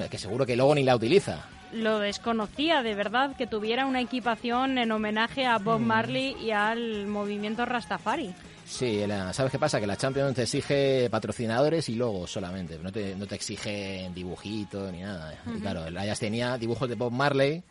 Que 0.10 0.18
seguro 0.18 0.46
que 0.46 0.56
luego 0.56 0.74
ni 0.76 0.84
la 0.84 0.96
utiliza. 0.96 1.46
Lo 1.72 2.00
desconocía 2.00 2.84
de 2.84 2.96
verdad 2.96 3.36
que 3.36 3.48
tuviera 3.48 3.86
una 3.86 4.02
equipación 4.02 4.78
en 4.78 4.92
homenaje 4.92 5.46
a 5.46 5.60
Mm. 5.60 5.64
Bob 5.64 5.80
Marley 5.80 6.36
y 6.42 6.52
al 6.52 7.08
movimiento 7.08 7.66
Rastafari. 7.66 8.34
Sí, 8.66 9.06
la- 9.06 9.32
¿sabes 9.34 9.52
qué 9.52 9.60
pasa? 9.60 9.80
Que 9.80 9.86
la 9.88 9.96
Champions 9.96 10.36
te 10.36 10.44
exige 10.44 11.08
patrocinadores 11.12 11.88
y 11.90 11.96
logos 11.96 12.32
solamente. 12.32 12.80
No 12.80 12.92
te, 12.92 13.16
no 13.16 13.28
te 13.28 13.36
exige 13.36 14.10
dibujito 14.14 14.92
ni 14.92 15.02
nada. 15.02 15.34
Y 15.56 15.60
claro, 15.60 15.86
el 15.86 15.96
Ajax 15.98 16.20
tenía 16.20 16.58
dibujos 16.58 16.90
de 16.90 16.96
Bob 16.96 17.12
Marley. 17.12 17.62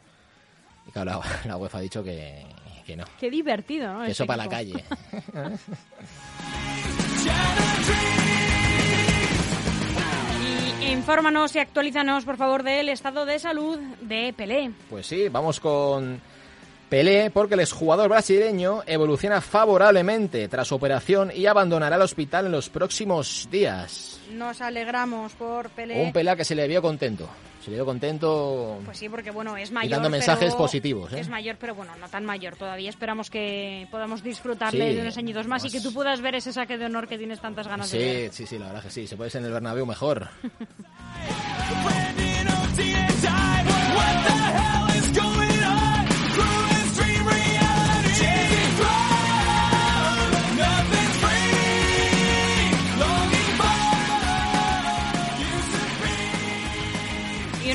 Y 0.86 0.90
claro, 0.92 1.20
la, 1.20 1.40
la 1.48 1.56
UEFA 1.56 1.78
ha 1.78 1.80
dicho 1.80 2.04
que, 2.04 2.44
que 2.84 2.96
no. 2.96 3.04
Qué 3.18 3.30
divertido, 3.30 3.92
¿no? 3.92 4.00
Que 4.00 4.10
Este 4.10 4.22
eso 4.22 4.26
para 4.26 4.44
la 4.44 4.48
calle. 4.48 4.84
Infórmanos 10.90 11.54
y 11.56 11.58
actualízanos, 11.58 12.24
por 12.24 12.36
favor, 12.36 12.62
del 12.62 12.88
estado 12.88 13.24
de 13.26 13.38
salud 13.38 13.78
de 14.00 14.32
Pelé. 14.36 14.70
Pues 14.90 15.06
sí, 15.06 15.28
vamos 15.28 15.58
con 15.58 16.20
Pelé, 16.94 17.28
porque 17.28 17.54
el 17.54 17.60
exjugador 17.60 18.08
brasileño 18.08 18.82
evoluciona 18.86 19.40
favorablemente 19.40 20.46
tras 20.46 20.68
su 20.68 20.76
operación 20.76 21.32
y 21.34 21.46
abandonará 21.46 21.96
el 21.96 22.02
hospital 22.02 22.46
en 22.46 22.52
los 22.52 22.68
próximos 22.68 23.48
días. 23.50 24.20
Nos 24.30 24.60
alegramos 24.60 25.32
por 25.32 25.70
Pelé. 25.70 26.00
Un 26.04 26.12
Pelé 26.12 26.36
que 26.36 26.44
se 26.44 26.54
le 26.54 26.68
vio 26.68 26.80
contento. 26.80 27.28
Se 27.64 27.70
le 27.72 27.78
vio 27.78 27.84
contento. 27.84 28.78
Pues 28.84 28.96
sí, 28.96 29.08
porque 29.08 29.32
bueno, 29.32 29.56
es 29.56 29.72
mayor. 29.72 29.90
dando 29.90 30.08
mensajes 30.08 30.50
pero- 30.50 30.56
positivos, 30.58 31.12
¿eh? 31.14 31.18
Es 31.18 31.28
mayor, 31.28 31.56
pero 31.58 31.74
bueno, 31.74 31.96
no 31.96 32.08
tan 32.08 32.24
mayor. 32.24 32.54
Todavía 32.54 32.90
esperamos 32.90 33.28
que 33.28 33.88
podamos 33.90 34.22
disfrutarle 34.22 34.90
Sí, 34.90 34.94
de 34.94 35.00
unos 35.02 35.18
añitos 35.18 35.48
más 35.48 35.64
y 35.64 35.70
que 35.70 35.78
más. 35.78 35.82
tú 35.82 35.92
puedas 35.92 36.20
ver 36.20 36.36
ese 36.36 36.52
saque 36.52 36.78
de 36.78 36.84
honor 36.84 37.08
que 37.08 37.18
tienes 37.18 37.40
tantas 37.40 37.66
ganas 37.66 37.90
de 37.90 37.98
ver. 37.98 38.30
Sí, 38.30 38.44
sí, 38.44 38.46
sí, 38.46 38.58
la 38.60 38.66
verdad 38.66 38.84
que 38.84 38.90
sí. 38.90 39.08
Se 39.08 39.16
puede 39.16 39.30
ser 39.30 39.40
en 39.40 39.46
el 39.46 39.52
Bernabéu 39.52 39.84
mejor. 39.84 40.28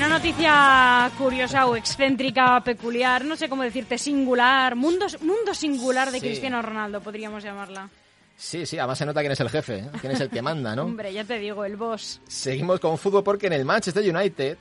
noticia 0.09 1.11
curiosa 1.17 1.65
o 1.67 1.75
excéntrica, 1.75 2.61
peculiar, 2.63 3.23
no 3.25 3.35
sé 3.35 3.47
cómo 3.47 3.63
decirte, 3.63 3.97
singular, 3.97 4.75
mundo, 4.75 5.05
mundo 5.21 5.53
singular 5.53 6.11
de 6.11 6.19
Sí. 6.19 6.25
Cristiano 6.27 6.61
Ronaldo, 6.61 6.99
podríamos 7.01 7.43
llamarla. 7.43 7.89
Sí, 8.35 8.65
sí, 8.65 8.77
además 8.79 8.97
se 8.97 9.05
nota 9.05 9.19
quién 9.19 9.31
es 9.33 9.39
el 9.39 9.49
jefe, 9.49 9.79
¿eh? 9.79 9.89
quién 9.99 10.13
es 10.13 10.19
el 10.21 10.29
que 10.29 10.41
manda, 10.41 10.75
¿no? 10.75 10.83
Hombre, 10.85 11.13
ya 11.13 11.23
te 11.23 11.37
digo, 11.39 11.63
el 11.65 11.75
boss. 11.77 12.21
Seguimos 12.27 12.79
con 12.79 12.97
fútbol 12.97 13.23
porque 13.23 13.47
en 13.47 13.53
el 13.53 13.65
Manchester 13.65 14.03
United 14.15 14.57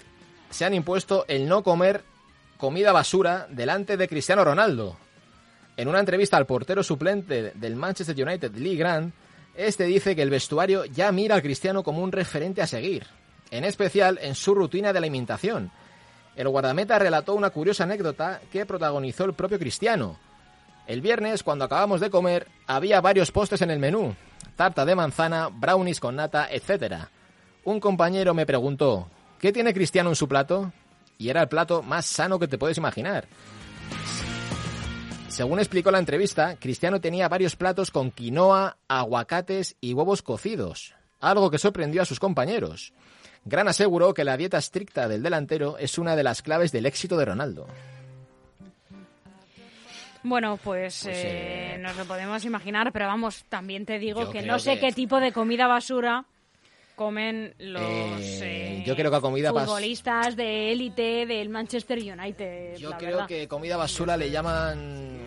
se 0.51 0.65
han 0.65 0.75
impuesto 0.75 1.25
el 1.29 1.49
no 1.49 1.63
comer 1.63 2.03
comida 2.57 2.93
basura 2.93 3.47
delante 3.51 3.97
de 3.97 4.09
Cristiano 4.09 4.45
Ronaldo. 4.45 4.97
En 5.77 5.89
una 5.89 6.01
entrevista 6.01 6.37
al 6.37 6.47
portero 6.47 6.83
suplente 6.83 7.53
del 7.55 7.77
Manchester 7.77 8.17
United, 8.21 8.53
Lee 8.57 8.77
Grant, 8.77 9.15
este 9.55 9.85
dice 9.85 10.15
que 10.17 10.23
el 10.23 10.31
vestuario 10.31 10.85
ya 10.85 11.11
mira 11.13 11.37
al 11.37 11.43
Cristiano 11.43 11.83
como 11.85 12.03
un 12.03 12.11
referente 12.13 12.61
a 12.63 12.67
seguir, 12.67 13.07
en 13.51 13.65
especial 13.65 14.19
en 14.23 14.35
su 14.35 14.55
rutina 14.55 14.93
de 14.93 14.99
alimentación. 14.99 15.71
El 16.37 16.49
guardameta 16.49 16.99
relató 16.99 17.35
una 17.35 17.51
curiosa 17.51 17.85
anécdota 17.85 18.41
que 18.53 18.67
protagonizó 18.67 19.25
el 19.25 19.35
propio 19.35 19.59
Cristiano. 19.59 20.17
El 20.87 21.01
viernes, 21.01 21.43
cuando 21.43 21.65
acabamos 21.65 22.01
de 22.01 22.11
comer, 22.11 22.47
había 22.67 23.01
varios 23.01 23.33
postres 23.33 23.63
en 23.63 23.71
el 23.71 23.79
menú. 23.79 24.15
Tarta 24.57 24.85
de 24.85 24.95
manzana, 24.95 25.49
brownies 25.49 26.01
con 26.01 26.17
nata, 26.17 26.49
etc. 26.51 27.09
Un 27.65 27.81
compañero 27.81 28.35
me 28.35 28.47
preguntó, 28.47 29.09
¿qué 29.39 29.53
tiene 29.53 29.75
Cristiano 29.75 30.11
en 30.11 30.17
su 30.17 30.29
plato? 30.29 30.73
Y 31.19 31.29
era 31.29 31.43
el 31.43 31.49
plato 31.49 31.83
más 31.83 32.07
sano 32.07 32.39
que 32.39 32.49
te 32.49 32.57
puedes 32.57 32.79
imaginar. 32.79 33.27
Según 35.29 35.59
explicó 35.59 35.91
la 35.91 35.99
entrevista, 35.99 36.57
Cristiano 36.57 37.01
tenía 37.01 37.29
varios 37.29 37.55
platos 37.55 37.91
con 37.91 38.11
quinoa, 38.11 38.77
aguacates 38.89 39.77
y 39.81 39.93
huevos 39.93 40.23
cocidos, 40.23 40.95
algo 41.21 41.51
que 41.51 41.59
sorprendió 41.59 42.03
a 42.03 42.07
sus 42.07 42.19
compañeros. 42.19 42.93
Gran 43.49 43.69
aseguró 43.69 44.15
que 44.15 44.25
la 44.25 44.37
dieta 44.37 44.59
estricta 44.59 45.09
del 45.09 45.23
delantero 45.23 45.79
es 45.79 45.99
una 45.99 46.15
de 46.17 46.23
las 46.23 46.43
claves 46.43 46.71
del 46.73 46.87
éxito 46.87 47.17
de 47.17 47.25
Ronaldo. 47.25 47.67
Bueno, 50.23 50.59
pues, 50.63 51.03
Pues, 51.05 51.17
eh, 51.17 51.75
eh, 51.75 51.79
nos 51.79 51.97
lo 51.97 52.05
podemos 52.05 52.45
imaginar, 52.45 52.93
pero 52.93 53.07
vamos, 53.07 53.45
también 53.49 53.87
te 53.87 53.99
digo 53.99 54.23
Yo 54.23 54.31
que 54.31 54.43
no 54.43 54.59
sé 54.59 54.75
que- 54.75 54.81
qué 54.89 54.93
tipo 54.93 55.21
de 55.21 55.33
comida 55.33 55.67
basura 55.67 56.25
comen 56.97 57.55
los 57.59 57.81
Eh, 57.81 58.81
eh, 58.81 58.83
yo 58.85 58.97
creo 58.97 59.11
que 59.13 59.21
comida 59.21 59.53
futbolistas 59.53 60.35
de 60.35 60.73
élite 60.73 61.25
del 61.27 61.49
Manchester 61.49 61.99
United. 61.99 62.77
Yo 62.77 62.91
la 62.91 62.99
creo 62.99 63.11
verdad. 63.13 63.27
que 63.29 63.47
comida 63.47 63.77
basura 63.77 64.17
le 64.17 64.31
llaman 64.31 65.19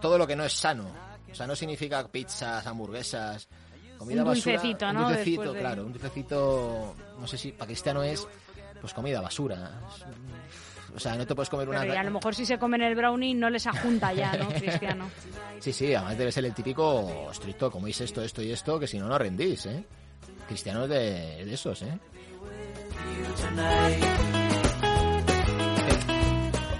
todo 0.00 0.16
lo 0.16 0.26
que 0.26 0.34
no 0.34 0.44
es 0.44 0.54
sano. 0.54 0.86
O 1.30 1.34
sea, 1.34 1.46
no 1.46 1.54
significa 1.54 2.08
pizzas, 2.08 2.66
hamburguesas. 2.66 3.46
Comida 3.98 4.22
Un 4.22 4.28
basura, 4.28 4.52
dulcecito, 4.56 4.86
un 4.88 4.94
¿no? 4.94 5.08
dulcecito, 5.08 5.40
Después 5.42 5.54
de- 5.54 5.60
claro, 5.60 5.84
un 5.86 5.92
dulcecito, 5.92 6.96
no 7.20 7.26
sé 7.26 7.38
si 7.38 7.52
para 7.52 7.66
cristiano 7.66 8.02
es 8.02 8.26
pues 8.80 8.92
comida 8.92 9.20
basura. 9.20 9.70
O 10.94 10.98
sea, 11.00 11.14
no 11.16 11.26
te 11.26 11.34
puedes 11.34 11.50
comer 11.50 11.68
una 11.68 11.80
Pero 11.80 11.92
y 11.94 11.96
a 11.96 12.02
lo 12.04 12.10
mejor 12.10 12.34
si 12.34 12.46
se 12.46 12.58
comen 12.58 12.80
el 12.82 12.94
brownie 12.94 13.34
no 13.34 13.50
les 13.50 13.66
ajunta 13.66 14.12
ya, 14.12 14.32
¿no, 14.36 14.48
Cristiano? 14.60 15.10
Sí, 15.60 15.72
sí, 15.72 15.94
además 15.94 16.16
debe 16.16 16.32
ser 16.32 16.44
el 16.46 16.54
típico 16.54 17.28
estricto, 17.30 17.70
coméis 17.70 18.00
esto, 18.00 18.22
esto 18.22 18.42
y 18.42 18.52
esto, 18.52 18.78
que 18.78 18.86
si 18.86 18.98
no, 18.98 19.06
no 19.08 19.18
rendís, 19.18 19.66
¿eh? 19.66 19.84
Cristiano 20.46 20.84
es 20.84 20.90
de, 20.90 21.44
de 21.44 21.54
esos, 21.54 21.82
¿eh? 21.82 21.98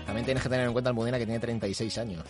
También 0.06 0.25
tienes 0.25 0.42
que 0.42 0.49
tener 0.49 0.66
en 0.66 0.73
cuenta 0.73 0.90
Almudena 0.90 1.18
que 1.18 1.26
tiene 1.26 1.40
36 1.40 1.99
años. 1.99 2.25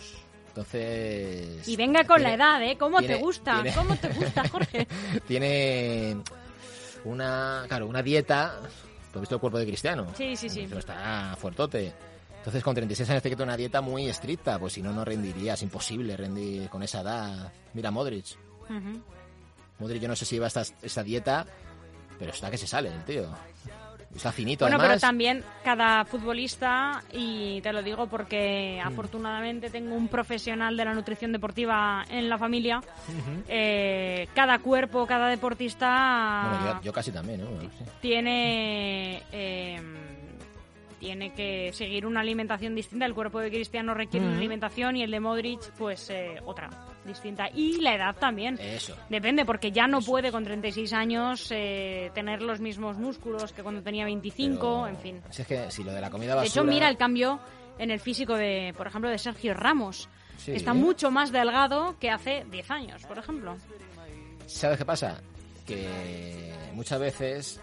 Entonces... 0.57 1.67
Y 1.67 1.75
venga 1.75 2.03
con 2.05 2.23
la 2.23 2.33
edad, 2.33 2.61
¿eh? 2.63 2.77
¿Cómo 2.79 2.97
tiene- 2.99 3.15
te 3.17 3.21
gusta? 3.21 3.61
tiene- 3.61 3.75
¿Cómo 3.77 3.95
te 3.95 4.09
gusta, 4.09 4.47
Jorge? 4.51 4.87
tiene 5.27 6.17
una, 7.05 7.65
claro, 7.67 7.85
una 7.87 8.01
dieta... 8.01 8.59
¿Tú 9.11 9.19
has 9.19 9.21
visto 9.21 9.35
el 9.35 9.41
cuerpo 9.41 9.59
de 9.59 9.65
Cristiano? 9.67 10.07
Sí, 10.17 10.35
sí, 10.35 10.49
sí. 10.49 10.61
Eso 10.61 10.79
Está 10.79 11.35
fuertote. 11.39 11.93
Entonces 12.39 12.63
con 12.63 12.73
36 12.75 13.09
años 13.09 13.21
tiene 13.21 13.33
que 13.35 13.37
tener 13.37 13.47
una 13.49 13.57
dieta 13.57 13.81
muy 13.81 14.07
estricta, 14.09 14.57
pues 14.59 14.73
si 14.73 14.81
no, 14.81 14.91
no 14.91 15.05
rendiría. 15.05 15.53
Es 15.53 15.61
imposible 15.61 16.17
rendir 16.17 16.69
con 16.69 16.81
esa 16.83 17.01
edad. 17.01 17.51
Mira 17.73 17.91
Modric. 17.91 18.25
Modric 19.79 20.01
yo 20.01 20.07
no 20.07 20.15
sé 20.15 20.25
si 20.25 20.35
lleva 20.35 20.47
esta, 20.47 20.63
esta 20.81 21.03
dieta, 21.03 21.45
pero 22.19 22.31
está 22.31 22.49
que 22.51 22.57
se 22.57 22.67
sale 22.67 22.89
el 22.89 23.03
tío. 23.05 23.27
Está 24.15 24.31
finito, 24.31 24.65
Bueno, 24.65 24.77
además. 24.77 24.97
pero 24.99 25.07
también 25.09 25.43
cada 25.63 26.03
futbolista, 26.05 27.03
y 27.13 27.61
te 27.61 27.71
lo 27.71 27.83
digo 27.83 28.07
porque 28.07 28.81
Mm. 28.83 28.87
afortunadamente 28.87 29.69
tengo 29.69 29.93
un 29.95 30.07
profesional 30.07 30.75
de 30.75 30.85
la 30.85 30.93
nutrición 30.93 31.31
deportiva 31.33 32.03
en 32.09 32.27
la 32.29 32.37
familia, 32.37 32.81
eh, 33.47 34.27
cada 34.33 34.59
cuerpo, 34.59 35.05
cada 35.05 35.27
deportista 35.27 36.47
Bueno, 36.59 36.73
yo, 36.79 36.81
yo 36.85 36.93
casi 36.93 37.11
también, 37.11 37.41
¿no? 37.41 37.47
Sí. 37.61 37.69
tiene... 38.01 39.21
eh, 39.31 39.81
tiene 40.99 41.31
que 41.35 41.71
seguir 41.73 42.07
una 42.07 42.21
alimentación 42.21 42.73
distinta. 42.73 43.05
El 43.05 43.13
cuerpo 43.13 43.39
de 43.39 43.51
Cristiano 43.51 43.93
requiere 43.93 44.25
una 44.25 44.37
alimentación 44.37 44.95
y 44.97 45.03
el 45.03 45.11
de 45.11 45.19
Modric, 45.19 45.61
pues 45.77 46.09
eh, 46.09 46.37
otra 46.43 46.71
distinta. 47.07 47.49
Y 47.53 47.81
la 47.81 47.95
edad 47.95 48.15
también. 48.15 48.59
Eso. 48.61 48.95
Depende, 49.09 49.45
porque 49.45 49.71
ya 49.71 49.87
no 49.87 50.01
puede 50.01 50.31
con 50.31 50.43
36 50.43 50.93
años 50.93 51.47
eh, 51.51 52.11
tener 52.13 52.41
los 52.43 52.59
mismos 52.59 52.97
músculos 52.97 53.51
que 53.53 53.63
cuando 53.63 53.81
tenía 53.81 54.05
25, 54.05 54.57
Pero- 54.59 54.87
en 54.87 54.97
fin. 54.97 55.21
Si 55.31 55.41
es 55.41 55.47
que 55.47 55.71
si 55.71 55.83
lo 55.83 55.91
de 55.93 56.01
la 56.01 56.11
comida 56.11 56.31
De 56.33 56.41
basura... 56.41 56.61
hecho, 56.61 56.63
mira 56.71 56.89
el 56.89 56.97
cambio 56.97 57.39
en 57.79 57.89
el 57.89 57.99
físico 57.99 58.35
de, 58.35 58.73
por 58.77 58.85
ejemplo, 58.87 59.09
de 59.09 59.17
Sergio 59.17 59.53
Ramos. 59.55 60.07
Sí. 60.37 60.51
Está 60.51 60.73
mucho 60.75 61.09
más 61.09 61.31
delgado 61.31 61.95
que 61.99 62.11
hace 62.11 62.45
10 62.51 62.69
años, 62.71 63.03
por 63.05 63.17
ejemplo. 63.17 63.57
¿Sabes 64.45 64.77
qué 64.77 64.85
pasa? 64.85 65.19
Que 65.65 66.53
muchas 66.73 66.99
veces 66.99 67.59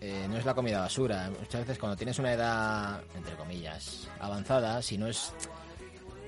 eh, 0.00 0.26
no 0.28 0.36
es 0.36 0.44
la 0.44 0.54
comida 0.54 0.80
basura. 0.80 1.30
Muchas 1.40 1.60
veces 1.62 1.78
cuando 1.78 1.96
tienes 1.96 2.18
una 2.18 2.32
edad, 2.32 3.00
entre 3.14 3.34
comillas, 3.36 4.08
avanzada, 4.20 4.82
si 4.82 4.98
no 4.98 5.06
es 5.06 5.32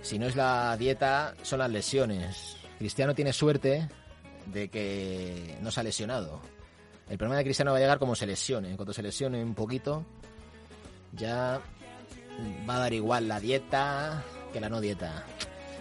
si 0.03 0.19
no 0.19 0.27
es 0.27 0.37
la 0.37 0.77
dieta, 0.77 1.35
son 1.43 1.59
las 1.59 1.71
lesiones. 1.71 2.57
Cristiano 2.78 3.14
tiene 3.14 3.32
suerte 3.32 3.88
de 4.47 4.68
que 4.68 5.56
no 5.61 5.70
se 5.70 5.80
ha 5.80 5.82
lesionado. 5.82 6.40
El 7.08 7.18
problema 7.18 7.38
de 7.38 7.44
Cristiano 7.44 7.73
va 7.73 7.78
a 7.78 7.80
llegar 7.80 7.99
como 7.99 8.14
se 8.14 8.26
lesione. 8.26 8.76
Cuando 8.76 8.92
se 8.92 9.02
lesione 9.02 9.42
un 9.42 9.54
poquito, 9.54 10.04
ya 11.12 11.61
va 12.68 12.76
a 12.76 12.78
dar 12.78 12.92
igual 12.92 13.28
la 13.28 13.40
dieta 13.40 14.23
que 14.52 14.61
la 14.61 14.68
no 14.68 14.80
dieta. 14.80 15.25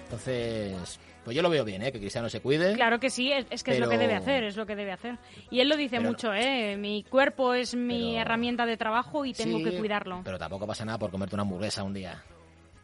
Entonces, 0.06 1.00
pues 1.26 1.36
yo 1.36 1.42
lo 1.42 1.50
veo 1.50 1.66
bien, 1.66 1.82
¿eh? 1.84 1.92
Que 1.92 2.00
Cristiano 2.00 2.30
se 2.30 2.40
cuide. 2.40 2.74
Claro 2.76 3.00
que 3.00 3.10
sí, 3.10 3.32
es, 3.32 3.46
es 3.50 3.62
que 3.64 3.72
es 3.72 3.80
lo 3.80 3.90
que 3.90 3.98
debe 3.98 4.16
hacer, 4.16 4.46
es 4.46 4.56
lo 4.56 4.66
que 4.66 4.76
debe 4.78 4.94
hacer. 4.94 5.18
Y 5.52 5.60
él 5.60 5.68
lo 5.68 5.76
dice 5.76 5.98
Pero- 5.98 6.10
mucho, 6.10 6.34
¿eh? 6.34 6.78
Mi 6.78 7.04
cuerpo 7.04 7.54
es 7.54 7.76
mi 7.76 8.12
Pero- 8.14 8.22
herramienta 8.22 8.66
de 8.66 8.78
trabajo 8.78 9.26
y 9.26 9.34
tengo 9.34 9.58
Sí, 9.58 9.64
que 9.66 9.78
cuidarlo. 9.78 10.22
Pero 10.24 10.40
tampoco 10.40 10.66
pasa 10.66 10.86
nada 10.86 10.98
por 10.98 11.12
comerte 11.12 11.36
una 11.36 11.44
hamburguesa 11.44 11.84
un 11.84 11.94
día. 11.94 12.24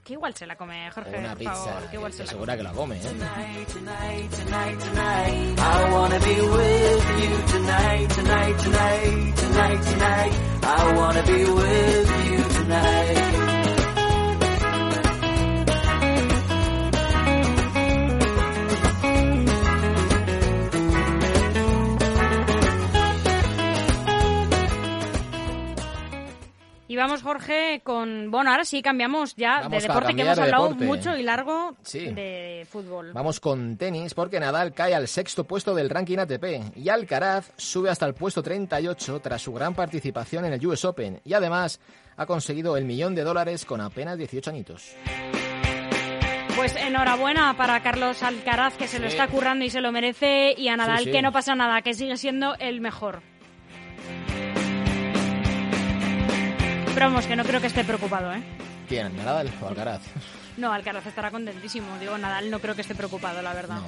Que 0.04 0.14
igual 0.14 0.36
se 0.36 0.46
la 0.46 0.58
come, 0.58 0.92
Jorge, 0.92 1.18
una 1.18 1.30
por 1.30 1.38
pizza. 1.38 1.54
favor, 1.56 1.90
que 1.90 1.96
igual 1.96 2.12
se 2.12 2.24
Estoy 2.24 2.26
la 2.26 2.32
segura 2.32 2.58
que 2.58 2.64
la 2.64 2.72
come, 2.74 2.98
¿eh? 2.98 3.02
Vamos, 27.04 27.22
Jorge, 27.22 27.82
con... 27.84 28.32
Bueno, 28.32 28.52
ahora 28.52 28.66
sí 28.66 28.82
cambiamos 28.82 29.36
ya 29.36 29.62
Vamos 29.64 29.82
de 29.84 29.88
deporte, 29.88 30.16
que 30.16 30.22
hemos 30.22 30.38
hablado 30.38 30.64
deporte. 30.70 30.86
mucho 30.86 31.16
y 31.18 31.24
largo 31.24 31.76
Sí. 31.84 32.08
de 32.08 32.66
fútbol. 32.70 33.12
Vamos 33.14 33.40
con 33.40 33.78
tenis 33.78 34.14
porque 34.14 34.40
Nadal 34.40 34.74
cae 34.74 34.96
al 34.96 35.08
sexto 35.08 35.44
puesto 35.44 35.76
del 35.76 35.90
ranking 35.90 36.18
ATP 36.18 36.76
y 36.78 36.90
Alcaraz 36.90 37.52
sube 37.58 37.90
hasta 37.90 38.06
el 38.06 38.14
puesto 38.14 38.42
38 38.42 39.20
tras 39.22 39.42
su 39.42 39.54
gran 39.54 39.74
participación 39.76 40.46
en 40.46 40.54
el 40.54 40.66
US 40.66 40.86
Open 40.86 41.22
y 41.24 41.34
además 41.34 41.80
ha 42.16 42.26
conseguido 42.26 42.78
el 42.78 42.86
millón 42.86 43.16
de 43.16 43.24
dólares 43.24 43.66
con 43.66 43.82
apenas 43.82 44.18
18 44.18 44.50
añitos. 44.50 44.96
Pues 46.56 46.76
enhorabuena 46.76 47.56
para 47.58 47.82
Carlos 47.82 48.22
Alcaraz, 48.22 48.76
que 48.78 48.88
se 48.88 49.00
lo 49.00 49.08
está 49.08 49.28
currando 49.28 49.66
y 49.66 49.72
se 49.72 49.82
lo 49.82 49.92
merece, 49.92 50.54
y 50.56 50.68
a 50.68 50.78
Nadal, 50.78 51.04
sí. 51.06 51.12
que 51.12 51.22
no 51.24 51.32
pasa 51.32 51.56
nada, 51.56 51.82
que 51.82 51.96
sigue 51.96 52.16
siendo 52.16 52.56
el 52.60 52.80
mejor. 52.80 53.24
Pero 56.94 57.08
vamos, 57.08 57.26
que 57.26 57.36
no 57.36 57.44
creo 57.44 57.60
que 57.60 57.68
esté 57.68 57.84
preocupado, 57.84 58.32
¿eh? 58.34 58.44
¿Quién? 58.88 59.16
¿Nadal 59.18 59.50
o 59.62 59.68
Alcaraz? 59.68 60.02
No, 60.56 60.72
Alcaraz 60.72 61.04
estará 61.08 61.32
contentísimo. 61.32 61.98
Digo, 62.00 62.16
Nadal 62.16 62.52
no 62.52 62.60
creo 62.60 62.76
que 62.76 62.82
esté 62.82 62.94
preocupado, 62.94 63.42
la 63.42 63.56
verdad. 63.56 63.78
No. 63.78 63.88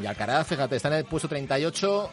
Y 0.00 0.06
Alcaraz, 0.06 0.46
fíjate, 0.46 0.76
está 0.76 0.86
en 0.86 0.94
el 0.94 1.04
puesto 1.06 1.26
38 1.28 2.08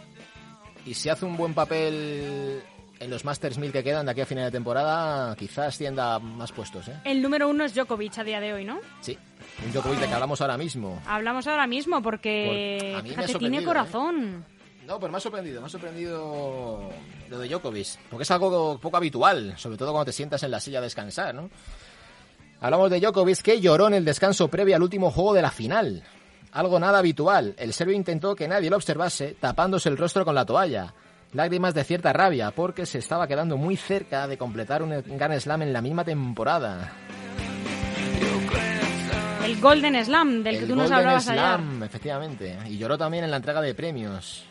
y 0.87 0.95
si 0.95 1.07
hace 1.07 1.23
un 1.23 1.37
buen 1.37 1.53
papel 1.53 2.63
en 2.99 3.09
los 3.11 3.23
Masters 3.25 3.59
1000 3.59 3.71
que 3.71 3.83
quedan 3.83 4.07
de 4.07 4.11
aquí 4.13 4.21
a 4.21 4.25
final 4.25 4.45
de 4.45 4.51
temporada, 4.51 5.35
quizás 5.35 5.67
ascienda 5.67 6.15
a 6.15 6.19
más 6.19 6.51
puestos, 6.51 6.87
¿eh? 6.87 6.95
El 7.03 7.21
número 7.21 7.47
uno 7.47 7.63
es 7.63 7.75
Djokovic 7.75 8.17
a 8.17 8.23
día 8.23 8.39
de 8.39 8.53
hoy, 8.53 8.65
¿no? 8.65 8.79
Sí, 9.01 9.15
un 9.63 9.71
Djokovic 9.71 9.99
de 9.99 10.07
que 10.07 10.13
hablamos 10.15 10.41
ahora 10.41 10.57
mismo. 10.57 10.99
Hablamos 11.05 11.45
ahora 11.45 11.67
mismo 11.67 12.01
porque 12.01 12.93
Por- 12.95 12.99
a 13.01 13.03
mí 13.03 13.09
me 13.15 13.23
ha 13.23 13.27
tiene 13.37 13.59
¿eh? 13.59 13.63
No, 14.91 14.99
pues 14.99 15.09
me 15.09 15.17
ha 15.19 15.21
sorprendido, 15.21 15.61
me 15.61 15.67
ha 15.67 15.69
sorprendido 15.69 16.89
lo 17.29 17.39
de 17.39 17.47
Djokovic, 17.47 17.97
porque 18.09 18.23
es 18.23 18.31
algo 18.31 18.77
poco 18.77 18.97
habitual, 18.97 19.53
sobre 19.55 19.77
todo 19.77 19.93
cuando 19.93 20.07
te 20.07 20.11
sientas 20.11 20.43
en 20.43 20.51
la 20.51 20.59
silla 20.59 20.79
a 20.79 20.81
descansar, 20.81 21.33
¿no? 21.33 21.49
Hablamos 22.59 22.91
de 22.91 22.99
Djokovic 22.99 23.41
que 23.41 23.61
lloró 23.61 23.87
en 23.87 23.93
el 23.93 24.03
descanso 24.03 24.49
previo 24.49 24.75
al 24.75 24.83
último 24.83 25.09
juego 25.09 25.33
de 25.33 25.43
la 25.43 25.49
final. 25.49 26.03
Algo 26.51 26.77
nada 26.77 26.99
habitual. 26.99 27.55
El 27.57 27.71
serbio 27.71 27.95
intentó 27.95 28.35
que 28.35 28.49
nadie 28.49 28.69
lo 28.69 28.75
observase, 28.75 29.37
tapándose 29.39 29.87
el 29.87 29.97
rostro 29.97 30.25
con 30.25 30.35
la 30.35 30.45
toalla. 30.45 30.93
Lágrimas 31.31 31.73
de 31.73 31.85
cierta 31.85 32.11
rabia, 32.11 32.51
porque 32.51 32.85
se 32.85 32.97
estaba 32.97 33.27
quedando 33.27 33.55
muy 33.55 33.77
cerca 33.77 34.27
de 34.27 34.37
completar 34.37 34.83
un 34.83 34.89
Grand 35.17 35.39
Slam 35.39 35.61
en 35.61 35.71
la 35.71 35.81
misma 35.81 36.03
temporada. 36.03 36.91
El 39.45 39.61
Golden 39.61 40.03
Slam, 40.03 40.43
del 40.43 40.55
que 40.57 40.63
El 40.63 40.67
tú 40.67 40.75
nos 40.75 40.89
Golden 40.89 40.97
hablabas 40.99 41.29
ayer. 41.29 41.41
Slam, 41.41 41.83
efectivamente. 41.83 42.57
Y 42.67 42.77
lloró 42.77 42.97
también 42.97 43.23
en 43.23 43.31
la 43.31 43.37
entrega 43.37 43.61
de 43.61 43.73
premios. 43.73 44.50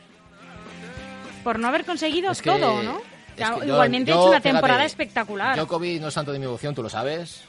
Por 1.44 1.58
no 1.58 1.68
haber 1.68 1.84
conseguido 1.84 2.30
Es 2.32 2.42
que- 2.42 2.50
todo, 2.50 2.82
¿no? 2.82 2.98
es 2.98 3.34
Que 3.36 3.44
ha- 3.44 3.54
que 3.54 3.60
yo- 3.66 3.72
Igualmente 3.74 4.10
ha 4.12 4.14
yo, 4.14 4.20
hecho 4.20 4.28
una 4.30 4.40
fíjate, 4.40 4.52
temporada 4.54 4.84
espectacular. 4.84 5.56
Djokovic 5.56 6.00
no 6.00 6.08
es 6.08 6.14
santo 6.14 6.32
de 6.32 6.38
mi 6.38 6.44
devoción, 6.44 6.74
tú 6.74 6.82
lo 6.82 6.88
sabes, 6.90 7.42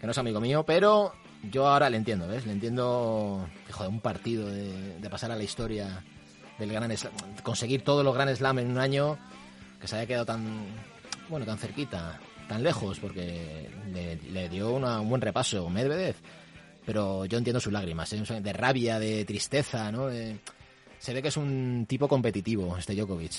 que 0.00 0.06
no 0.06 0.12
es 0.12 0.18
amigo 0.18 0.40
mío, 0.40 0.64
pero 0.64 1.12
yo 1.50 1.66
ahora 1.66 1.88
le 1.90 1.96
entiendo, 1.96 2.28
¿ves? 2.28 2.44
Le 2.46 2.52
entiendo, 2.52 3.48
que, 3.66 3.72
joder, 3.72 3.90
un 3.90 4.00
partido 4.00 4.46
de, 4.48 4.98
de 4.98 5.10
pasar 5.10 5.30
a 5.32 5.36
la 5.36 5.42
historia 5.44 6.02
del 6.58 6.70
Gran 6.72 6.94
Slam, 6.96 7.12
conseguir 7.42 7.82
todos 7.82 8.04
los 8.04 8.14
Gran 8.14 8.34
Slam 8.36 8.58
en 8.58 8.70
un 8.70 8.78
año 8.78 9.18
que 9.80 9.88
se 9.88 9.96
haya 9.96 10.06
quedado 10.06 10.26
tan, 10.26 10.66
bueno, 11.28 11.46
tan 11.46 11.58
cerquita, 11.58 12.20
tan 12.48 12.62
lejos, 12.62 12.98
porque 13.00 13.70
le, 13.92 14.16
le 14.16 14.48
dio 14.48 14.70
una- 14.72 15.00
un 15.00 15.08
buen 15.08 15.22
repaso 15.22 15.68
Medvedev, 15.70 16.16
pero 16.84 17.24
yo 17.24 17.38
entiendo 17.38 17.58
sus 17.60 17.72
lágrimas, 17.72 18.12
¿eh? 18.12 18.22
de 18.40 18.52
rabia, 18.52 18.98
de 18.98 19.24
tristeza, 19.24 19.90
¿no? 19.90 20.06
De- 20.08 20.38
se 21.02 21.12
ve 21.12 21.20
que 21.20 21.28
es 21.28 21.36
un 21.36 21.84
tipo 21.88 22.06
competitivo 22.06 22.76
este 22.78 22.94
Djokovic. 22.94 23.32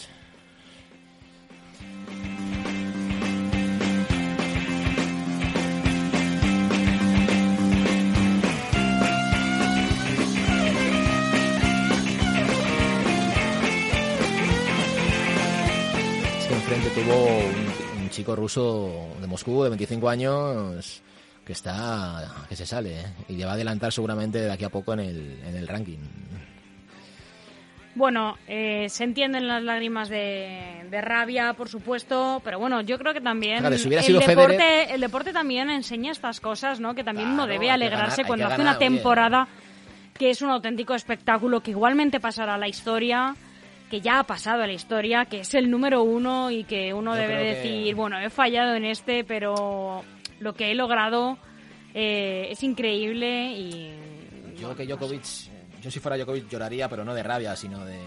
Enfrente 16.52 16.90
tuvo 16.90 17.26
un, 17.26 18.02
un 18.04 18.10
chico 18.10 18.36
ruso 18.36 19.08
de 19.22 19.28
Moscú 19.28 19.64
de 19.64 19.70
25 19.70 20.10
años 20.10 21.02
que 21.46 21.54
está 21.54 22.46
que 22.50 22.58
se 22.58 22.66
sale 22.66 23.00
¿eh? 23.00 23.06
y 23.30 23.34
le 23.38 23.46
va 23.46 23.52
a 23.52 23.54
adelantar 23.54 23.94
seguramente 23.94 24.42
de 24.42 24.52
aquí 24.52 24.66
a 24.66 24.70
poco 24.70 24.92
en 24.94 25.00
el, 25.00 25.40
en 25.46 25.56
el 25.56 25.68
ranking. 25.68 26.00
Bueno, 27.96 28.38
eh, 28.48 28.88
se 28.90 29.04
entienden 29.04 29.48
las 29.48 29.62
lágrimas 29.62 30.10
de, 30.10 30.84
de 30.90 31.02
rabia, 31.02 31.54
por 31.54 31.70
supuesto, 31.70 32.42
pero 32.44 32.58
bueno, 32.58 32.82
yo 32.82 32.98
creo 32.98 33.14
que 33.14 33.22
también 33.22 33.58
si 33.78 33.88
hubiera 33.88 34.02
el, 34.02 34.08
sido 34.08 34.20
deporte, 34.20 34.58
Federer- 34.58 34.88
el 34.96 35.02
deporte 35.02 35.32
también 35.32 35.70
enseña 35.70 36.12
estas 36.12 36.40
cosas, 36.42 36.80
¿no? 36.80 36.96
Que 36.96 37.04
también 37.04 37.30
uno 37.30 37.46
debe 37.46 37.70
alegrarse 37.70 38.24
ganar- 38.24 38.28
cuando 38.28 38.46
hace 38.48 38.58
ganar, 38.58 38.76
una 38.76 38.80
temporada 38.80 39.48
que 40.18 40.32
es 40.32 40.42
un 40.42 40.50
auténtico 40.50 40.96
espectáculo, 40.96 41.62
que 41.62 41.72
igualmente 41.72 42.20
pasará 42.20 42.56
a 42.56 42.58
la 42.58 42.68
historia, 42.68 43.36
que 43.92 44.02
ya 44.02 44.18
ha 44.20 44.24
pasado 44.24 44.64
a 44.64 44.68
la 44.68 44.74
historia, 44.74 45.26
que 45.26 45.42
es 45.42 45.54
el 45.54 45.70
número 45.70 46.02
uno 46.02 46.50
y 46.50 46.64
que 46.64 46.96
uno 46.96 47.14
Yo 47.14 47.22
debe 47.22 47.34
creo 47.36 47.44
que- 47.46 47.60
decir, 47.70 47.96
bueno, 47.96 48.20
he 48.20 48.30
fallado 48.32 48.74
en 48.74 48.86
este, 48.86 49.24
pero 49.24 50.04
lo 50.40 50.54
que 50.54 50.72
he 50.72 50.74
logrado 50.76 51.38
eh, 51.94 52.48
es 52.50 52.64
increíble 52.64 53.52
y... 53.52 53.92
Yo 54.60 54.76
que 54.76 54.86
Djokovic, 54.88 55.24
yo 55.84 55.92
si 55.92 56.00
fuera 56.00 56.18
Djokovic 56.18 56.50
lloraría, 56.50 56.88
pero 56.90 57.04
no 57.06 57.14
de 57.14 57.22
rabia, 57.24 57.56
sino 57.56 57.84
de, 57.86 58.00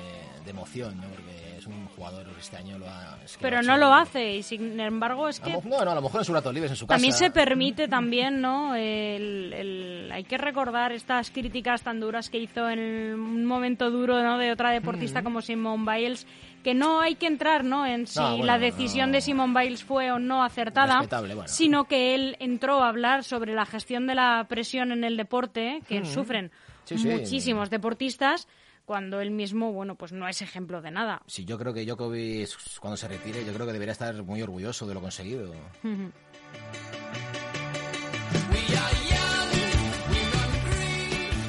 de 0.44 0.50
emoción, 0.50 0.96
¿no? 0.96 1.06
Porque 1.08 1.58
es 1.58 1.66
un 1.66 1.86
jugador 1.88 2.26
que 2.32 2.40
este 2.40 2.56
año 2.56 2.78
lo 2.78 2.88
ha... 2.88 3.18
es 3.24 3.36
que 3.36 3.42
Pero 3.42 3.58
ha 3.58 3.62
no 3.62 3.76
lo 3.76 3.92
hace 3.94 4.36
y 4.36 4.42
sin 4.42 4.78
embargo 4.78 5.28
es 5.28 5.40
que 5.40 5.50
lo- 5.50 5.62
No, 5.64 5.84
no, 5.84 5.90
a 5.90 5.94
lo 5.94 6.02
mejor 6.02 6.20
en 6.20 6.24
sus 6.24 6.34
ratos 6.34 6.52
libres 6.54 6.70
en 6.70 6.76
su 6.76 6.86
casa. 6.86 6.96
También 6.96 7.12
se 7.14 7.30
permite 7.30 7.88
también, 7.88 8.40
¿no? 8.40 8.74
El, 8.74 9.52
el- 9.52 10.10
hay 10.12 10.24
que 10.24 10.38
recordar 10.38 10.92
estas 10.92 11.30
críticas 11.30 11.82
tan 11.82 11.98
duras 12.00 12.30
que 12.30 12.38
hizo 12.38 12.68
en 12.68 12.78
un 13.14 13.44
momento 13.44 13.90
duro, 13.90 14.22
¿no? 14.22 14.38
De 14.38 14.52
otra 14.52 14.70
deportista 14.70 15.22
como 15.22 15.42
Simone 15.42 15.84
Biles, 15.90 16.26
que 16.62 16.74
no 16.74 17.00
hay 17.00 17.14
que 17.14 17.26
entrar 17.26 17.64
¿no? 17.64 17.86
en 17.86 18.06
si 18.06 18.18
No, 18.18 18.30
bueno, 18.30 18.44
la 18.46 18.58
decisión 18.58 19.10
no. 19.10 19.14
de 19.14 19.20
Simon 19.20 19.54
Biles 19.54 19.84
fue 19.84 20.10
o 20.10 20.18
no 20.18 20.42
acertada, 20.42 21.02
bueno. 21.02 21.42
sino 21.46 21.84
que 21.84 22.14
él 22.14 22.36
entró 22.40 22.82
a 22.82 22.88
hablar 22.88 23.22
sobre 23.24 23.54
la 23.54 23.66
gestión 23.66 24.06
de 24.06 24.14
la 24.16 24.44
presión 24.48 24.90
en 24.92 25.04
el 25.04 25.16
deporte 25.16 25.80
que 25.88 26.04
sufren 26.04 26.50
Sí, 26.86 26.98
sí. 26.98 27.08
muchísimos 27.08 27.70
deportistas 27.70 28.48
cuando 28.86 29.20
él 29.20 29.32
mismo, 29.32 29.72
bueno, 29.72 29.96
pues 29.96 30.12
no 30.12 30.28
es 30.28 30.40
ejemplo 30.40 30.80
de 30.80 30.92
nada. 30.92 31.20
Sí, 31.26 31.44
yo 31.44 31.58
creo 31.58 31.74
que 31.74 31.84
Djokovic, 31.84 32.48
cuando 32.80 32.96
se 32.96 33.08
retire, 33.08 33.44
yo 33.44 33.52
creo 33.52 33.66
que 33.66 33.72
debería 33.72 33.92
estar 33.92 34.14
muy 34.22 34.40
orgulloso 34.40 34.86
de 34.86 34.94
lo 34.94 35.00
conseguido. 35.00 35.52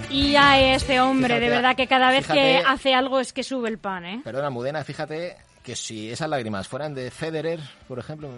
Y 0.10 0.36
a 0.36 0.74
este 0.74 1.00
hombre, 1.00 1.28
Fíjate, 1.28 1.46
de 1.46 1.50
verdad 1.50 1.76
que 1.76 1.88
cada 1.88 2.10
vez 2.10 2.26
que 2.26 2.58
hace 2.66 2.96
algo 2.96 3.20
es 3.20 3.34
que 3.34 3.44
sube 3.44 3.70
el 3.70 3.78
pan, 3.78 4.06
¿eh? 4.06 4.22
Perdona, 4.24 4.50
Mudena, 4.50 4.84
fíjate 4.84 5.38
que 5.62 5.76
si 5.76 6.10
esas 6.10 6.28
lágrimas 6.28 6.68
fueran 6.68 6.96
de 6.96 7.12
Federer, 7.12 7.60
por 7.88 8.00
ejemplo... 8.00 8.30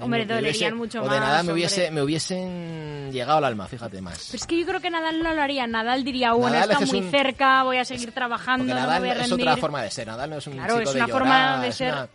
Hombre, 0.00 0.26
me 0.26 0.34
dolerían 0.34 0.76
mucho 0.76 1.00
o 1.00 1.04
de 1.04 1.08
más, 1.10 1.20
Nadal 1.20 1.46
me, 1.46 1.52
hubiese, 1.52 1.90
me 1.90 2.02
hubiesen 2.02 3.10
llegado 3.12 3.38
al 3.38 3.44
alma, 3.44 3.66
fíjate 3.66 4.00
más. 4.00 4.26
Pero 4.30 4.36
es 4.40 4.46
que 4.46 4.58
yo 4.58 4.66
creo 4.66 4.80
que 4.80 4.90
Nadal 4.90 5.22
no 5.22 5.32
lo 5.34 5.42
haría. 5.42 5.66
Nadal 5.66 6.04
diría, 6.04 6.32
bueno, 6.32 6.54
Nadal 6.56 6.70
está 6.72 6.84
es 6.84 6.92
muy 6.92 7.00
un- 7.02 7.10
cerca, 7.10 7.62
voy 7.64 7.78
a 7.78 7.84
seguir 7.84 8.12
trabajando, 8.12 8.64
Porque 8.66 8.74
no 8.74 8.80
Nadal 8.86 9.00
voy 9.00 9.10
a 9.10 9.24
es 9.24 9.32
otra 9.32 9.56
forma 9.56 9.82
de 9.82 9.90
ser. 9.90 10.06
Nadal 10.06 10.30
no 10.30 10.36
es 10.38 10.46
un 10.46 10.52
Claro, 10.54 10.78
chico 10.78 10.82
es 10.90 10.94
de 10.94 10.98
una 11.00 11.06
llorar, 11.08 11.20
forma 11.20 11.62
de 11.64 11.72
ser 11.72 11.92
una- 11.92 12.08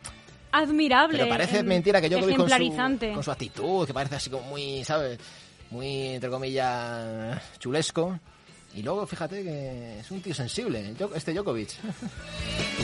admirable. 0.52 1.18
Pero 1.18 1.30
parece 1.30 1.58
em, 1.60 1.66
mentira 1.66 2.00
que 2.02 2.10
Djokovic 2.10 2.38
con 2.38 2.50
su, 2.50 3.14
con 3.14 3.24
su 3.24 3.32
actitud, 3.32 3.88
que 3.88 3.94
parece 3.94 4.16
así 4.16 4.30
como 4.30 4.44
muy, 4.50 4.84
¿sabes? 4.84 5.18
Muy, 5.72 6.08
entre 6.16 6.30
comillas, 6.30 7.42
chulesco. 7.60 8.20
Y 8.76 8.82
luego, 8.82 9.06
fíjate 9.06 9.44
que 9.44 10.00
es 10.00 10.10
un 10.12 10.22
tío 10.22 10.34
sensible, 10.34 10.94
este 11.16 11.34
Djokovic. 11.34 11.70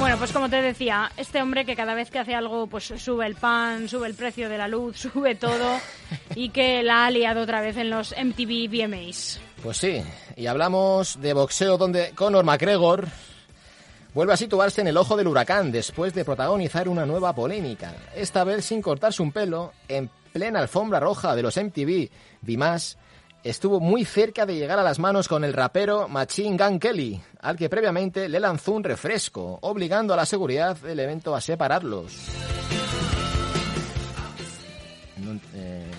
Bueno, 0.00 0.16
pues 0.16 0.32
como 0.32 0.48
te 0.48 0.62
decía, 0.62 1.12
este 1.18 1.42
hombre 1.42 1.66
que 1.66 1.76
cada 1.76 1.92
vez 1.92 2.10
que 2.10 2.18
hace 2.18 2.34
algo, 2.34 2.66
pues 2.66 2.84
sube 2.84 3.26
el 3.26 3.34
pan, 3.34 3.86
sube 3.86 4.06
el 4.06 4.14
precio 4.14 4.48
de 4.48 4.56
la 4.56 4.66
luz, 4.66 4.96
sube 5.12 5.34
todo, 5.34 5.78
y 6.34 6.48
que 6.48 6.82
la 6.82 7.04
ha 7.04 7.10
liado 7.10 7.42
otra 7.42 7.60
vez 7.60 7.76
en 7.76 7.90
los 7.90 8.14
MTV 8.16 8.70
VMAs. 8.70 9.38
Pues 9.62 9.76
sí, 9.76 10.02
y 10.36 10.46
hablamos 10.46 11.20
de 11.20 11.34
boxeo 11.34 11.76
donde 11.76 12.12
Conor 12.14 12.46
McGregor 12.46 13.08
vuelve 14.14 14.32
a 14.32 14.38
situarse 14.38 14.80
en 14.80 14.86
el 14.86 14.96
ojo 14.96 15.18
del 15.18 15.28
huracán 15.28 15.70
después 15.70 16.14
de 16.14 16.24
protagonizar 16.24 16.88
una 16.88 17.04
nueva 17.04 17.34
polémica, 17.34 17.94
esta 18.16 18.42
vez 18.42 18.64
sin 18.64 18.80
cortarse 18.80 19.20
un 19.20 19.32
pelo, 19.32 19.74
en 19.86 20.10
plena 20.32 20.60
alfombra 20.60 20.98
roja 20.98 21.36
de 21.36 21.42
los 21.42 21.58
MTV 21.58 22.08
VMAs, 22.40 22.96
estuvo 23.44 23.80
muy 23.80 24.04
cerca 24.04 24.44
de 24.46 24.54
llegar 24.56 24.78
a 24.78 24.82
las 24.82 24.98
manos 24.98 25.28
con 25.28 25.44
el 25.44 25.52
rapero 25.52 26.08
Machine 26.08 26.56
Gun 26.56 26.78
Kelly, 26.78 27.20
al 27.40 27.56
que 27.56 27.68
previamente 27.68 28.28
le 28.28 28.40
lanzó 28.40 28.72
un 28.72 28.84
refresco, 28.84 29.58
obligando 29.62 30.12
a 30.14 30.16
la 30.16 30.26
seguridad 30.26 30.76
del 30.76 31.00
evento 31.00 31.34
a 31.34 31.40
separarlos. 31.40 32.12
No, 35.16 35.38
eh, 35.54 35.90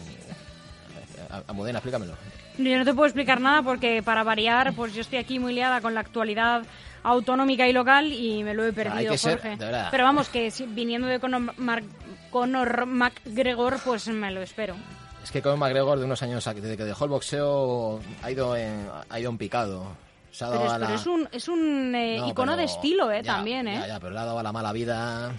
a- 1.30 1.44
a 1.48 1.54
Modena, 1.54 1.80
explícamelo. 1.80 2.14
Yo 2.58 2.78
no 2.78 2.86
te 2.86 2.94
puedo 2.94 3.06
explicar 3.08 3.40
nada 3.40 3.62
porque 3.64 4.04
para 4.04 4.24
variar, 4.24 4.74
pues 4.74 4.94
yo 4.94 5.02
estoy 5.02 5.20
aquí 5.20 5.40
muy 5.40 5.54
liada 5.54 5.82
con 5.82 5.94
la 5.94 6.02
actualidad 6.02 6.64
autonómica 7.04 7.68
y 7.68 7.74
local 7.74 8.12
y 8.12 8.44
me 8.44 8.54
lo 8.54 8.66
he 8.66 8.74
perdido, 8.74 9.14
que 9.14 9.18
ser, 9.18 9.40
Jorge. 9.42 9.58
de. 9.58 9.88
Pero 9.90 10.04
vamos, 10.04 10.30
que 10.30 10.52
si- 10.52 10.66
viniendo 10.68 11.08
de 11.08 11.20
Conor, 11.20 11.58
Mar- 11.58 11.84
Conor 12.30 12.86
McGregor, 12.86 13.80
pues 13.84 14.08
me 14.10 14.30
lo 14.32 14.42
espero. 14.42 14.76
Es 15.24 15.32
que 15.32 15.42
Conor 15.42 15.58
McGregor 15.60 16.00
de 16.00 16.06
unos 16.06 16.22
años, 16.24 16.44
desde 16.46 16.76
que 16.78 16.84
dejó 16.84 17.06
el 17.06 17.10
boxeo, 17.12 18.00
ha 18.24 18.32
ido 18.32 18.56
en, 18.56 18.88
ha 19.10 19.20
ido 19.20 19.30
en 19.30 19.38
picado. 19.38 19.86
Se 20.32 20.46
ha 20.46 20.50
dado 20.50 20.62
Pero 20.62 20.68
es, 20.70 20.74
a 20.76 20.80
la... 20.80 20.88
pero 20.88 21.00
es 21.00 21.08
un, 21.08 21.30
es 21.32 21.48
un 21.48 21.96
eh, 21.96 22.18
No, 22.20 22.28
icono 22.30 22.52
pero- 22.54 22.58
de 22.58 22.64
estilo, 22.64 23.12
¿eh? 23.12 23.22
ya, 23.24 23.36
También, 23.36 23.68
¿eh? 23.68 23.80
Ya, 23.82 23.88
ya, 23.88 24.00
pero 24.00 24.14
le 24.14 24.20
ha 24.20 24.26
dado 24.26 24.40
a 24.40 24.44
la 24.44 24.52
mala 24.52 24.72
vida 24.74 25.32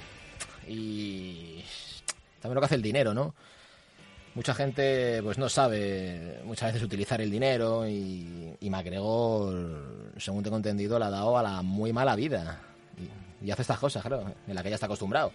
y 0.68 1.64
también 2.40 2.55
lo 2.57 2.61
que 2.61 2.64
hace 2.66 2.75
el 2.77 2.83
dinero, 2.83 3.12
¿no? 3.14 3.35
Mucha 4.35 4.55
gente 4.55 5.21
pues 5.23 5.37
no 5.37 5.49
sabe 5.49 6.40
muchas 6.45 6.68
veces 6.73 6.83
utilizar 6.83 7.21
el 7.21 7.31
dinero 7.31 7.87
y, 7.87 8.55
y 8.61 8.71
McGregor, 8.71 10.12
según 10.16 10.42
tengo 10.42 10.57
entendido, 10.57 10.99
le 10.99 11.05
ha 11.07 11.11
dado 11.11 11.37
a 11.37 11.42
la 11.42 11.61
muy 11.62 11.92
mala 11.92 12.14
vida. 12.16 12.61
Y, 13.42 13.47
y 13.47 13.51
hace 13.51 13.62
estas 13.62 13.79
cosas, 13.79 14.03
claro, 14.03 14.25
en 14.47 14.55
la 14.55 14.62
que 14.62 14.71
ya 14.71 14.77
está 14.77 14.87
acostumbrado. 14.87 15.33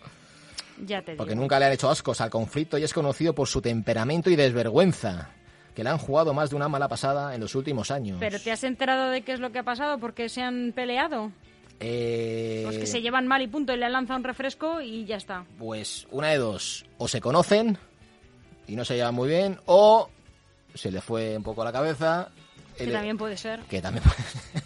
Ya 0.85 1.01
te 1.01 1.11
digo. 1.13 1.17
Porque 1.23 1.35
nunca 1.35 1.59
le 1.59 1.65
han 1.65 1.71
hecho 1.73 1.89
ascos 1.89 2.21
al 2.21 2.29
conflicto 2.29 2.77
y 2.77 2.83
es 2.83 2.93
conocido 2.93 3.33
por 3.33 3.47
su 3.47 3.61
temperamento 3.61 4.29
y 4.29 4.35
desvergüenza, 4.35 5.29
que 5.73 5.83
le 5.83 5.89
han 5.89 5.97
jugado 5.97 6.33
más 6.33 6.49
de 6.51 6.55
una 6.55 6.67
mala 6.69 6.87
pasada 6.87 7.33
en 7.35 7.41
los 7.41 7.55
últimos 7.55 7.89
años. 7.91 8.17
¿Pero 8.19 8.39
te 8.39 8.51
has 8.51 8.63
enterado 8.63 9.09
de 9.09 9.21
qué 9.21 9.33
es 9.33 9.39
lo 9.39 9.51
que 9.51 9.59
ha 9.59 9.63
pasado? 9.63 9.97
¿Por 9.99 10.13
qué 10.13 10.29
se 10.29 10.41
han 10.41 10.71
peleado? 10.75 11.31
Eh, 11.79 12.61
Pues 12.65 12.77
que 12.79 12.87
se 12.87 13.01
llevan 13.01 13.27
mal 13.27 13.41
y 13.41 13.47
punto, 13.47 13.73
y 13.73 13.77
le 13.77 13.85
han 13.85 13.91
lanzado 13.91 14.17
un 14.17 14.23
refresco 14.23 14.81
y 14.81 15.05
ya 15.05 15.17
está. 15.17 15.45
Pues 15.59 16.07
una 16.11 16.29
de 16.29 16.37
dos, 16.37 16.85
o 16.97 17.07
se 17.07 17.21
conocen 17.21 17.77
y 18.67 18.75
no 18.75 18.83
se 18.85 18.95
llevan 18.95 19.13
muy 19.15 19.29
bien, 19.29 19.59
o 19.65 20.09
se 20.73 20.91
le 20.91 21.01
fue 21.01 21.37
un 21.37 21.43
poco 21.43 21.61
a 21.61 21.65
la 21.65 21.71
cabeza. 21.71 22.29
Que 22.75 22.83
el- 22.85 22.93
también 22.93 23.17
puede 23.17 23.37
ser. 23.37 23.59
que 23.61 23.81
también 23.81 24.03
puede 24.03 24.17
ser. 24.23 24.61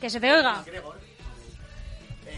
Que 0.00 0.08
se 0.10 0.20
te 0.20 0.32
oiga. 0.32 0.64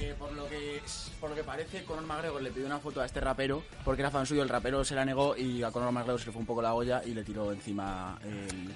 Eh, 0.00 0.14
por, 0.18 0.32
lo 0.32 0.48
que, 0.48 0.80
por 1.20 1.30
lo 1.30 1.36
que 1.36 1.44
parece, 1.44 1.84
Conor 1.84 2.04
McGregor 2.06 2.40
le 2.42 2.50
pidió 2.50 2.66
una 2.66 2.78
foto 2.78 3.00
a 3.02 3.06
este 3.06 3.20
rapero 3.20 3.62
porque 3.84 4.00
era 4.02 4.10
fan 4.10 4.24
suyo, 4.26 4.42
el 4.42 4.48
rapero 4.48 4.82
se 4.84 4.94
la 4.94 5.04
negó 5.04 5.36
y 5.36 5.62
a 5.62 5.70
Conor 5.70 5.92
McGregor 5.92 6.18
se 6.20 6.26
le 6.26 6.32
fue 6.32 6.40
un 6.40 6.46
poco 6.46 6.62
la 6.62 6.72
olla 6.74 7.02
y 7.04 7.12
le 7.12 7.22
tiró 7.22 7.52
encima 7.52 8.18
el- 8.24 8.70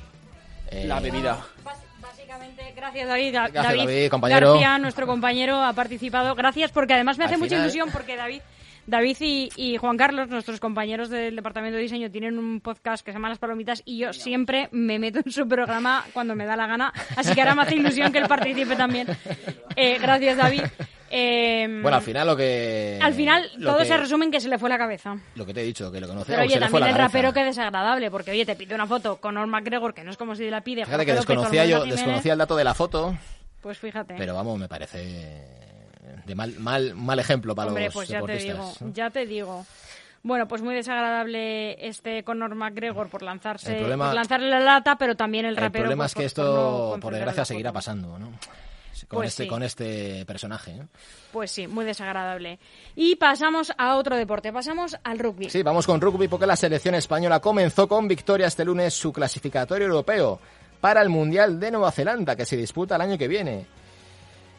Eh, 0.71 0.87
la 0.87 0.99
bebida. 0.99 1.45
Básicamente, 2.01 2.73
gracias 2.75 3.07
David. 3.07 3.33
Da- 3.35 3.49
Gracias, 3.49 3.77
David, 3.77 4.11
compañero. 4.11 4.51
García, 4.53 4.79
nuestro 4.79 5.07
compañero, 5.07 5.63
ha 5.63 5.73
participado. 5.75 6.35
Gracias 6.35 6.73
porque 6.73 6.95
además 6.95 7.19
me 7.19 7.25
Al 7.25 7.31
hace 7.31 7.39
mucha 7.39 7.57
ilusión 7.57 7.91
porque 7.93 8.17
David, 8.17 8.41
David 8.87 9.17
y, 9.21 9.51
y 9.57 9.77
Juan 9.77 9.97
Carlos, 9.99 10.29
nuestros 10.29 10.61
compañeros 10.61 11.11
del 11.11 11.37
departamento 11.37 11.77
de 11.77 11.83
diseño, 11.83 12.11
tienen 12.11 12.39
un 12.39 12.61
podcast 12.61 13.05
que 13.05 13.13
se 13.13 13.17
llama 13.17 13.29
Las 13.29 13.39
Palomitas 13.39 13.83
y 13.85 13.99
yo 13.99 14.13
siempre 14.15 14.69
me 14.73 14.99
meto 14.99 15.21
en 15.25 15.31
su 15.31 15.47
programa 15.47 16.05
cuando 16.15 16.35
me 16.35 16.47
da 16.47 16.57
la 16.57 16.67
gana. 16.67 16.93
Así 17.17 17.35
que 17.35 17.41
ahora 17.43 17.55
me 17.55 17.63
hace 17.63 17.77
ilusión 17.77 18.11
que 18.11 18.19
él 18.19 18.27
participe 18.29 18.75
también. 18.75 19.07
Eh, 19.77 19.99
gracias, 20.01 20.37
David. 20.37 20.63
Eh, 21.11 21.67
Bueno, 21.83 21.97
al 21.99 22.03
final 22.03 22.27
lo 22.27 22.37
que... 22.37 22.99
al 23.01 23.15
final 23.15 23.49
todo 23.63 23.79
que- 23.79 23.85
se 23.85 23.97
resume 23.97 24.25
en 24.25 24.31
que 24.31 24.41
se 24.41 24.49
le 24.49 24.59
fue 24.59 24.69
la 24.69 24.79
cabeza. 24.79 25.17
Lo 25.37 25.47
que 25.47 25.55
te 25.55 25.61
he 25.61 25.65
dicho, 25.65 25.93
que 25.93 26.01
lo 26.01 26.09
conoce 26.09 26.33
Pero 26.33 26.43
oye, 26.43 26.55
se 26.55 26.61
le 26.61 26.69
fue 26.69 26.81
también 26.81 26.81
la 26.81 26.91
el 26.91 26.97
cabeza. 27.11 27.19
rapero 27.19 27.33
que 27.35 27.45
desagradable, 27.45 28.11
porque 28.11 28.31
oye, 28.33 28.45
te 28.47 28.57
pide 28.57 28.75
una 28.75 28.87
foto 28.87 29.17
con 29.19 29.35
Norm 29.35 29.49
McGregor, 29.51 29.95
que 29.95 30.03
no 30.03 30.11
es 30.11 30.17
como 30.17 30.35
si 30.35 30.49
la 30.51 30.63
pide. 30.63 30.85
Fíjate 30.85 31.07
que 31.07 31.13
López 31.13 31.27
desconocía 31.29 31.67
yo, 31.67 31.77
Jiménez. 31.83 31.97
desconocía 31.97 32.33
el 32.33 32.39
dato 32.39 32.57
de 32.57 32.65
la 32.65 32.75
foto, 32.75 33.17
Pues 33.61 33.79
fíjate. 33.79 34.15
pero 34.19 34.35
vamos, 34.35 34.59
me 34.59 34.67
parece 34.69 35.45
de 36.27 36.35
mal, 36.35 36.55
mal, 36.59 36.95
mal 36.95 37.19
ejemplo 37.19 37.55
para 37.55 37.69
Hombre, 37.69 37.85
los 37.87 37.95
pues 37.95 38.09
ya 38.09 38.23
te 38.23 38.37
digo, 38.39 38.55
deportistas. 38.55 38.93
ya 38.95 39.11
te 39.11 39.27
digo. 39.27 39.67
Bueno, 40.23 40.49
pues 40.49 40.63
muy 40.63 40.75
desagradable 40.75 41.87
este 41.87 42.25
Conor 42.25 42.55
McGregor 42.55 43.09
por 43.11 43.23
lanzarse, 43.23 43.73
El 43.73 43.79
problema- 43.81 44.07
por 44.07 44.15
lanzarle 44.15 44.49
la 44.49 44.61
lata, 44.61 44.97
pero 44.97 45.15
también 45.17 45.45
el 45.45 45.51
El 45.51 45.57
rapero. 45.59 45.83
problema 45.85 46.05
pues, 46.05 46.13
es 46.13 46.17
que 46.17 46.25
esto, 46.25 46.87
por 46.89 46.97
no 46.97 47.01
por 47.03 47.13
desgracia, 47.13 47.45
seguirá 47.45 47.73
pasando, 47.73 48.19
¿no? 48.19 48.31
Con, 49.09 49.19
Pues 49.19 49.31
este, 49.31 49.45
sí. 49.45 49.49
con 49.49 49.63
este 49.63 50.25
personaje, 50.27 50.75
¿no? 50.75 50.89
Pues 51.33 51.51
sí, 51.51 51.67
muy 51.67 51.85
desagradable. 51.85 52.59
Y 52.97 53.17
pasamos 53.17 53.73
a 53.77 53.97
otro 53.97 54.17
deporte, 54.17 54.53
pasamos 54.53 54.97
al 55.05 55.19
rugby. 55.19 55.51
Sí, 55.51 55.63
vamos 55.63 55.87
con 55.87 56.01
rugby 56.01 56.29
porque 56.29 56.47
la 56.47 56.57
selección 56.57 56.95
española 56.95 57.41
comenzó 57.41 57.87
con 57.89 58.09
victoria 58.09 58.47
este 58.47 58.65
lunes 58.65 58.95
su 58.95 59.13
clasificatorio 59.13 59.87
europeo 59.87 60.41
para 60.81 61.03
el 61.03 61.09
Mundial 61.09 61.59
de 61.61 61.71
Nueva 61.71 61.93
Zelanda 61.93 62.37
que 62.37 62.47
se 62.47 62.57
disputa 62.57 62.97
el 62.97 63.03
año 63.03 63.19
que 63.19 63.29
viene. 63.29 63.67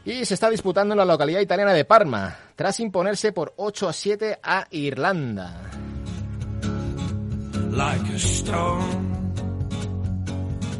Y 0.06 0.24
se 0.26 0.36
está 0.36 0.50
disputando 0.50 0.94
en 0.94 1.00
la 1.00 1.06
localidad 1.06 1.42
italiana 1.42 1.74
de 1.74 1.84
Parma, 1.86 2.38
tras 2.56 2.80
imponerse 2.80 3.32
por 3.32 3.54
8 3.58 3.90
a 3.90 3.94
7 3.94 4.40
a 4.44 4.68
Irlanda. 4.70 5.72
like 7.76 8.08
a 8.10 8.20
stone, 8.20 9.12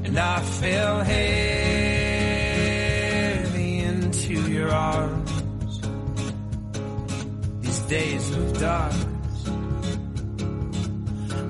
and 0.06 0.18
I 0.18 0.40
fell 0.40 1.02
into 4.36 4.52
your 4.52 4.72
arms. 4.72 5.32
These 7.62 7.82
days 7.88 8.32
of 8.32 8.54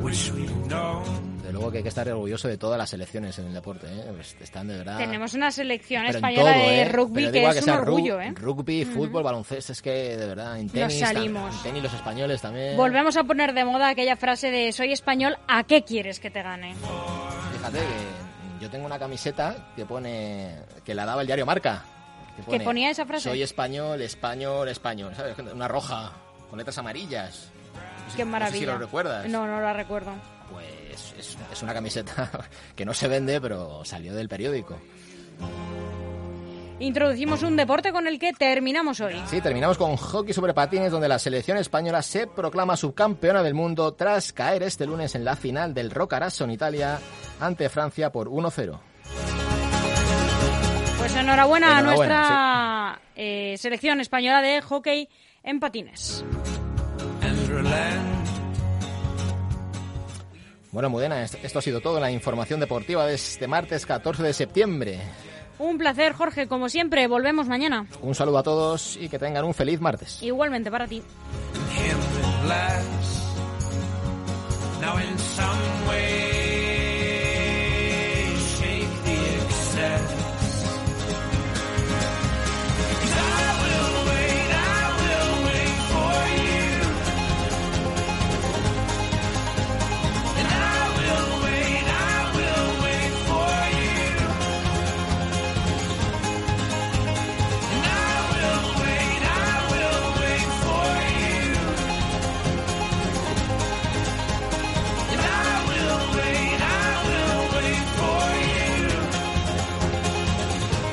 wish 0.03 0.31
we'd 0.33 0.67
known. 0.67 1.25
De 1.43 1.51
luego 1.51 1.71
que 1.71 1.77
hay 1.77 1.83
que 1.83 1.89
estar 1.89 2.07
orgulloso 2.09 2.47
de 2.47 2.57
todas 2.57 2.77
las 2.77 2.89
selecciones 2.89 3.37
en 3.39 3.45
el 3.47 3.53
deporte, 3.53 3.85
¿eh? 3.87 4.11
Pues 4.15 4.35
están 4.41 4.67
de 4.67 4.77
verdad... 4.77 4.97
Tenemos 4.97 5.33
una 5.35 5.51
selección 5.51 6.05
española 6.07 6.53
todo, 6.53 6.63
de 6.63 6.81
¿eh? 6.81 6.85
rugby 6.89 7.21
Pero 7.25 7.31
que 7.31 7.49
es 7.49 7.57
un 7.57 7.63
sea 7.63 7.75
ru- 7.75 7.81
orgullo, 7.81 8.19
¿eh? 8.21 8.33
Rugby, 8.35 8.83
fútbol, 8.85 9.21
baloncesto, 9.23 9.71
es 9.71 9.81
que 9.81 10.17
de 10.17 10.25
verdad, 10.25 10.57
en 10.59 10.65
Nos 10.65 10.73
tenis, 10.73 11.01
tam- 11.01 11.05
salimos. 11.13 11.55
en 11.57 11.63
tenis 11.63 11.83
los 11.83 11.93
españoles 11.93 12.41
también. 12.41 12.75
Volvemos 12.75 13.15
a 13.15 13.23
poner 13.23 13.53
de 13.53 13.63
moda 13.63 13.89
aquella 13.89 14.15
frase 14.15 14.49
de 14.49 14.71
soy 14.71 14.91
español, 14.91 15.37
¿a 15.47 15.63
qué 15.63 15.83
quieres 15.83 16.19
que 16.19 16.31
te 16.31 16.41
gane? 16.41 16.73
Fíjate 17.57 17.77
que 17.77 18.63
yo 18.63 18.69
tengo 18.71 18.85
una 18.87 18.97
camiseta 18.97 19.71
que 19.75 19.85
pone 19.85 20.55
que 20.83 20.95
la 20.95 21.05
daba 21.05 21.21
el 21.21 21.27
diario 21.27 21.45
Marca. 21.45 21.83
Que, 22.37 22.43
pone, 22.43 22.59
ponía 22.63 22.89
esa 22.89 23.05
frase? 23.05 23.29
Soy 23.29 23.41
español, 23.41 24.01
español, 24.01 24.67
español. 24.67 25.13
¿Sabes? 25.15 25.37
Una 25.53 25.67
roja 25.67 26.11
con 26.49 26.57
letras 26.57 26.77
amarillas. 26.77 27.49
No 27.73 28.15
Qué 28.15 28.23
no 28.23 28.25
sé 28.25 28.25
maravilla. 28.25 28.59
si 28.59 28.65
lo 28.65 28.77
recuerdas. 28.77 29.27
No, 29.29 29.47
no 29.47 29.59
la 29.61 29.73
recuerdo. 29.73 30.11
Pues 30.51 31.13
es, 31.17 31.37
es 31.51 31.63
una 31.63 31.73
camiseta 31.73 32.29
que 32.75 32.85
no 32.85 32.93
se 32.93 33.07
vende, 33.07 33.39
pero 33.41 33.83
salió 33.85 34.13
del 34.13 34.29
periódico. 34.29 34.77
introducimos 36.79 37.41
un 37.43 37.55
deporte 37.55 37.91
con 37.91 38.05
el 38.05 38.19
que 38.19 38.33
terminamos 38.33 38.99
hoy. 38.99 39.15
Sí, 39.27 39.41
terminamos 39.41 39.77
con 39.77 39.95
hockey 39.95 40.33
sobre 40.33 40.53
patines, 40.53 40.91
donde 40.91 41.07
la 41.07 41.17
selección 41.19 41.57
española 41.57 42.01
se 42.01 42.27
proclama 42.27 42.75
subcampeona 42.75 43.41
del 43.43 43.53
mundo 43.53 43.93
tras 43.93 44.33
caer 44.33 44.63
este 44.63 44.85
lunes 44.85 45.15
en 45.15 45.23
la 45.25 45.35
final 45.35 45.73
del 45.73 45.89
Roccaraso 45.89 46.43
en 46.43 46.51
Italia 46.51 46.99
ante 47.39 47.69
Francia 47.69 48.11
por 48.11 48.29
1-0. 48.29 48.77
Pues 51.05 51.17
enhorabuena, 51.17 51.77
a 51.77 51.81
nuestra 51.83 52.99
eh, 53.15 53.53
selección 53.59 54.01
española 54.01 54.41
de 54.41 54.59
hockey 54.59 55.07
en 55.43 55.59
patines. 55.59 56.25
Bueno, 60.71 60.89
Mudena, 60.89 61.21
est- 61.21 61.35
esto 61.43 61.59
ha 61.59 61.61
sido 61.61 61.79
todo 61.79 61.97
en 61.97 62.01
la 62.01 62.09
información 62.09 62.59
deportiva 62.59 63.05
de 63.05 63.13
este 63.13 63.47
martes 63.47 63.85
14 63.85 64.23
de 64.23 64.33
septiembre. 64.33 64.99
Un 65.59 65.77
placer, 65.77 66.13
Jorge, 66.13 66.47
como 66.47 66.69
siempre. 66.69 67.05
Volvemos 67.05 67.47
mañana. 67.47 67.85
Un 68.01 68.15
saludo 68.15 68.39
a 68.39 68.43
todos 68.43 68.97
y 68.99 69.07
que 69.07 69.19
tengan 69.19 69.45
un 69.45 69.53
feliz 69.53 69.79
martes. 69.79 70.23
Igualmente 70.23 70.71
para 70.71 70.87
ti. 70.87 70.95
him 70.97 71.99
at 72.23 72.47
last. 72.47 73.37
Now 74.81 74.97
in 74.97 75.19
some 75.19 75.87
way 75.87 76.24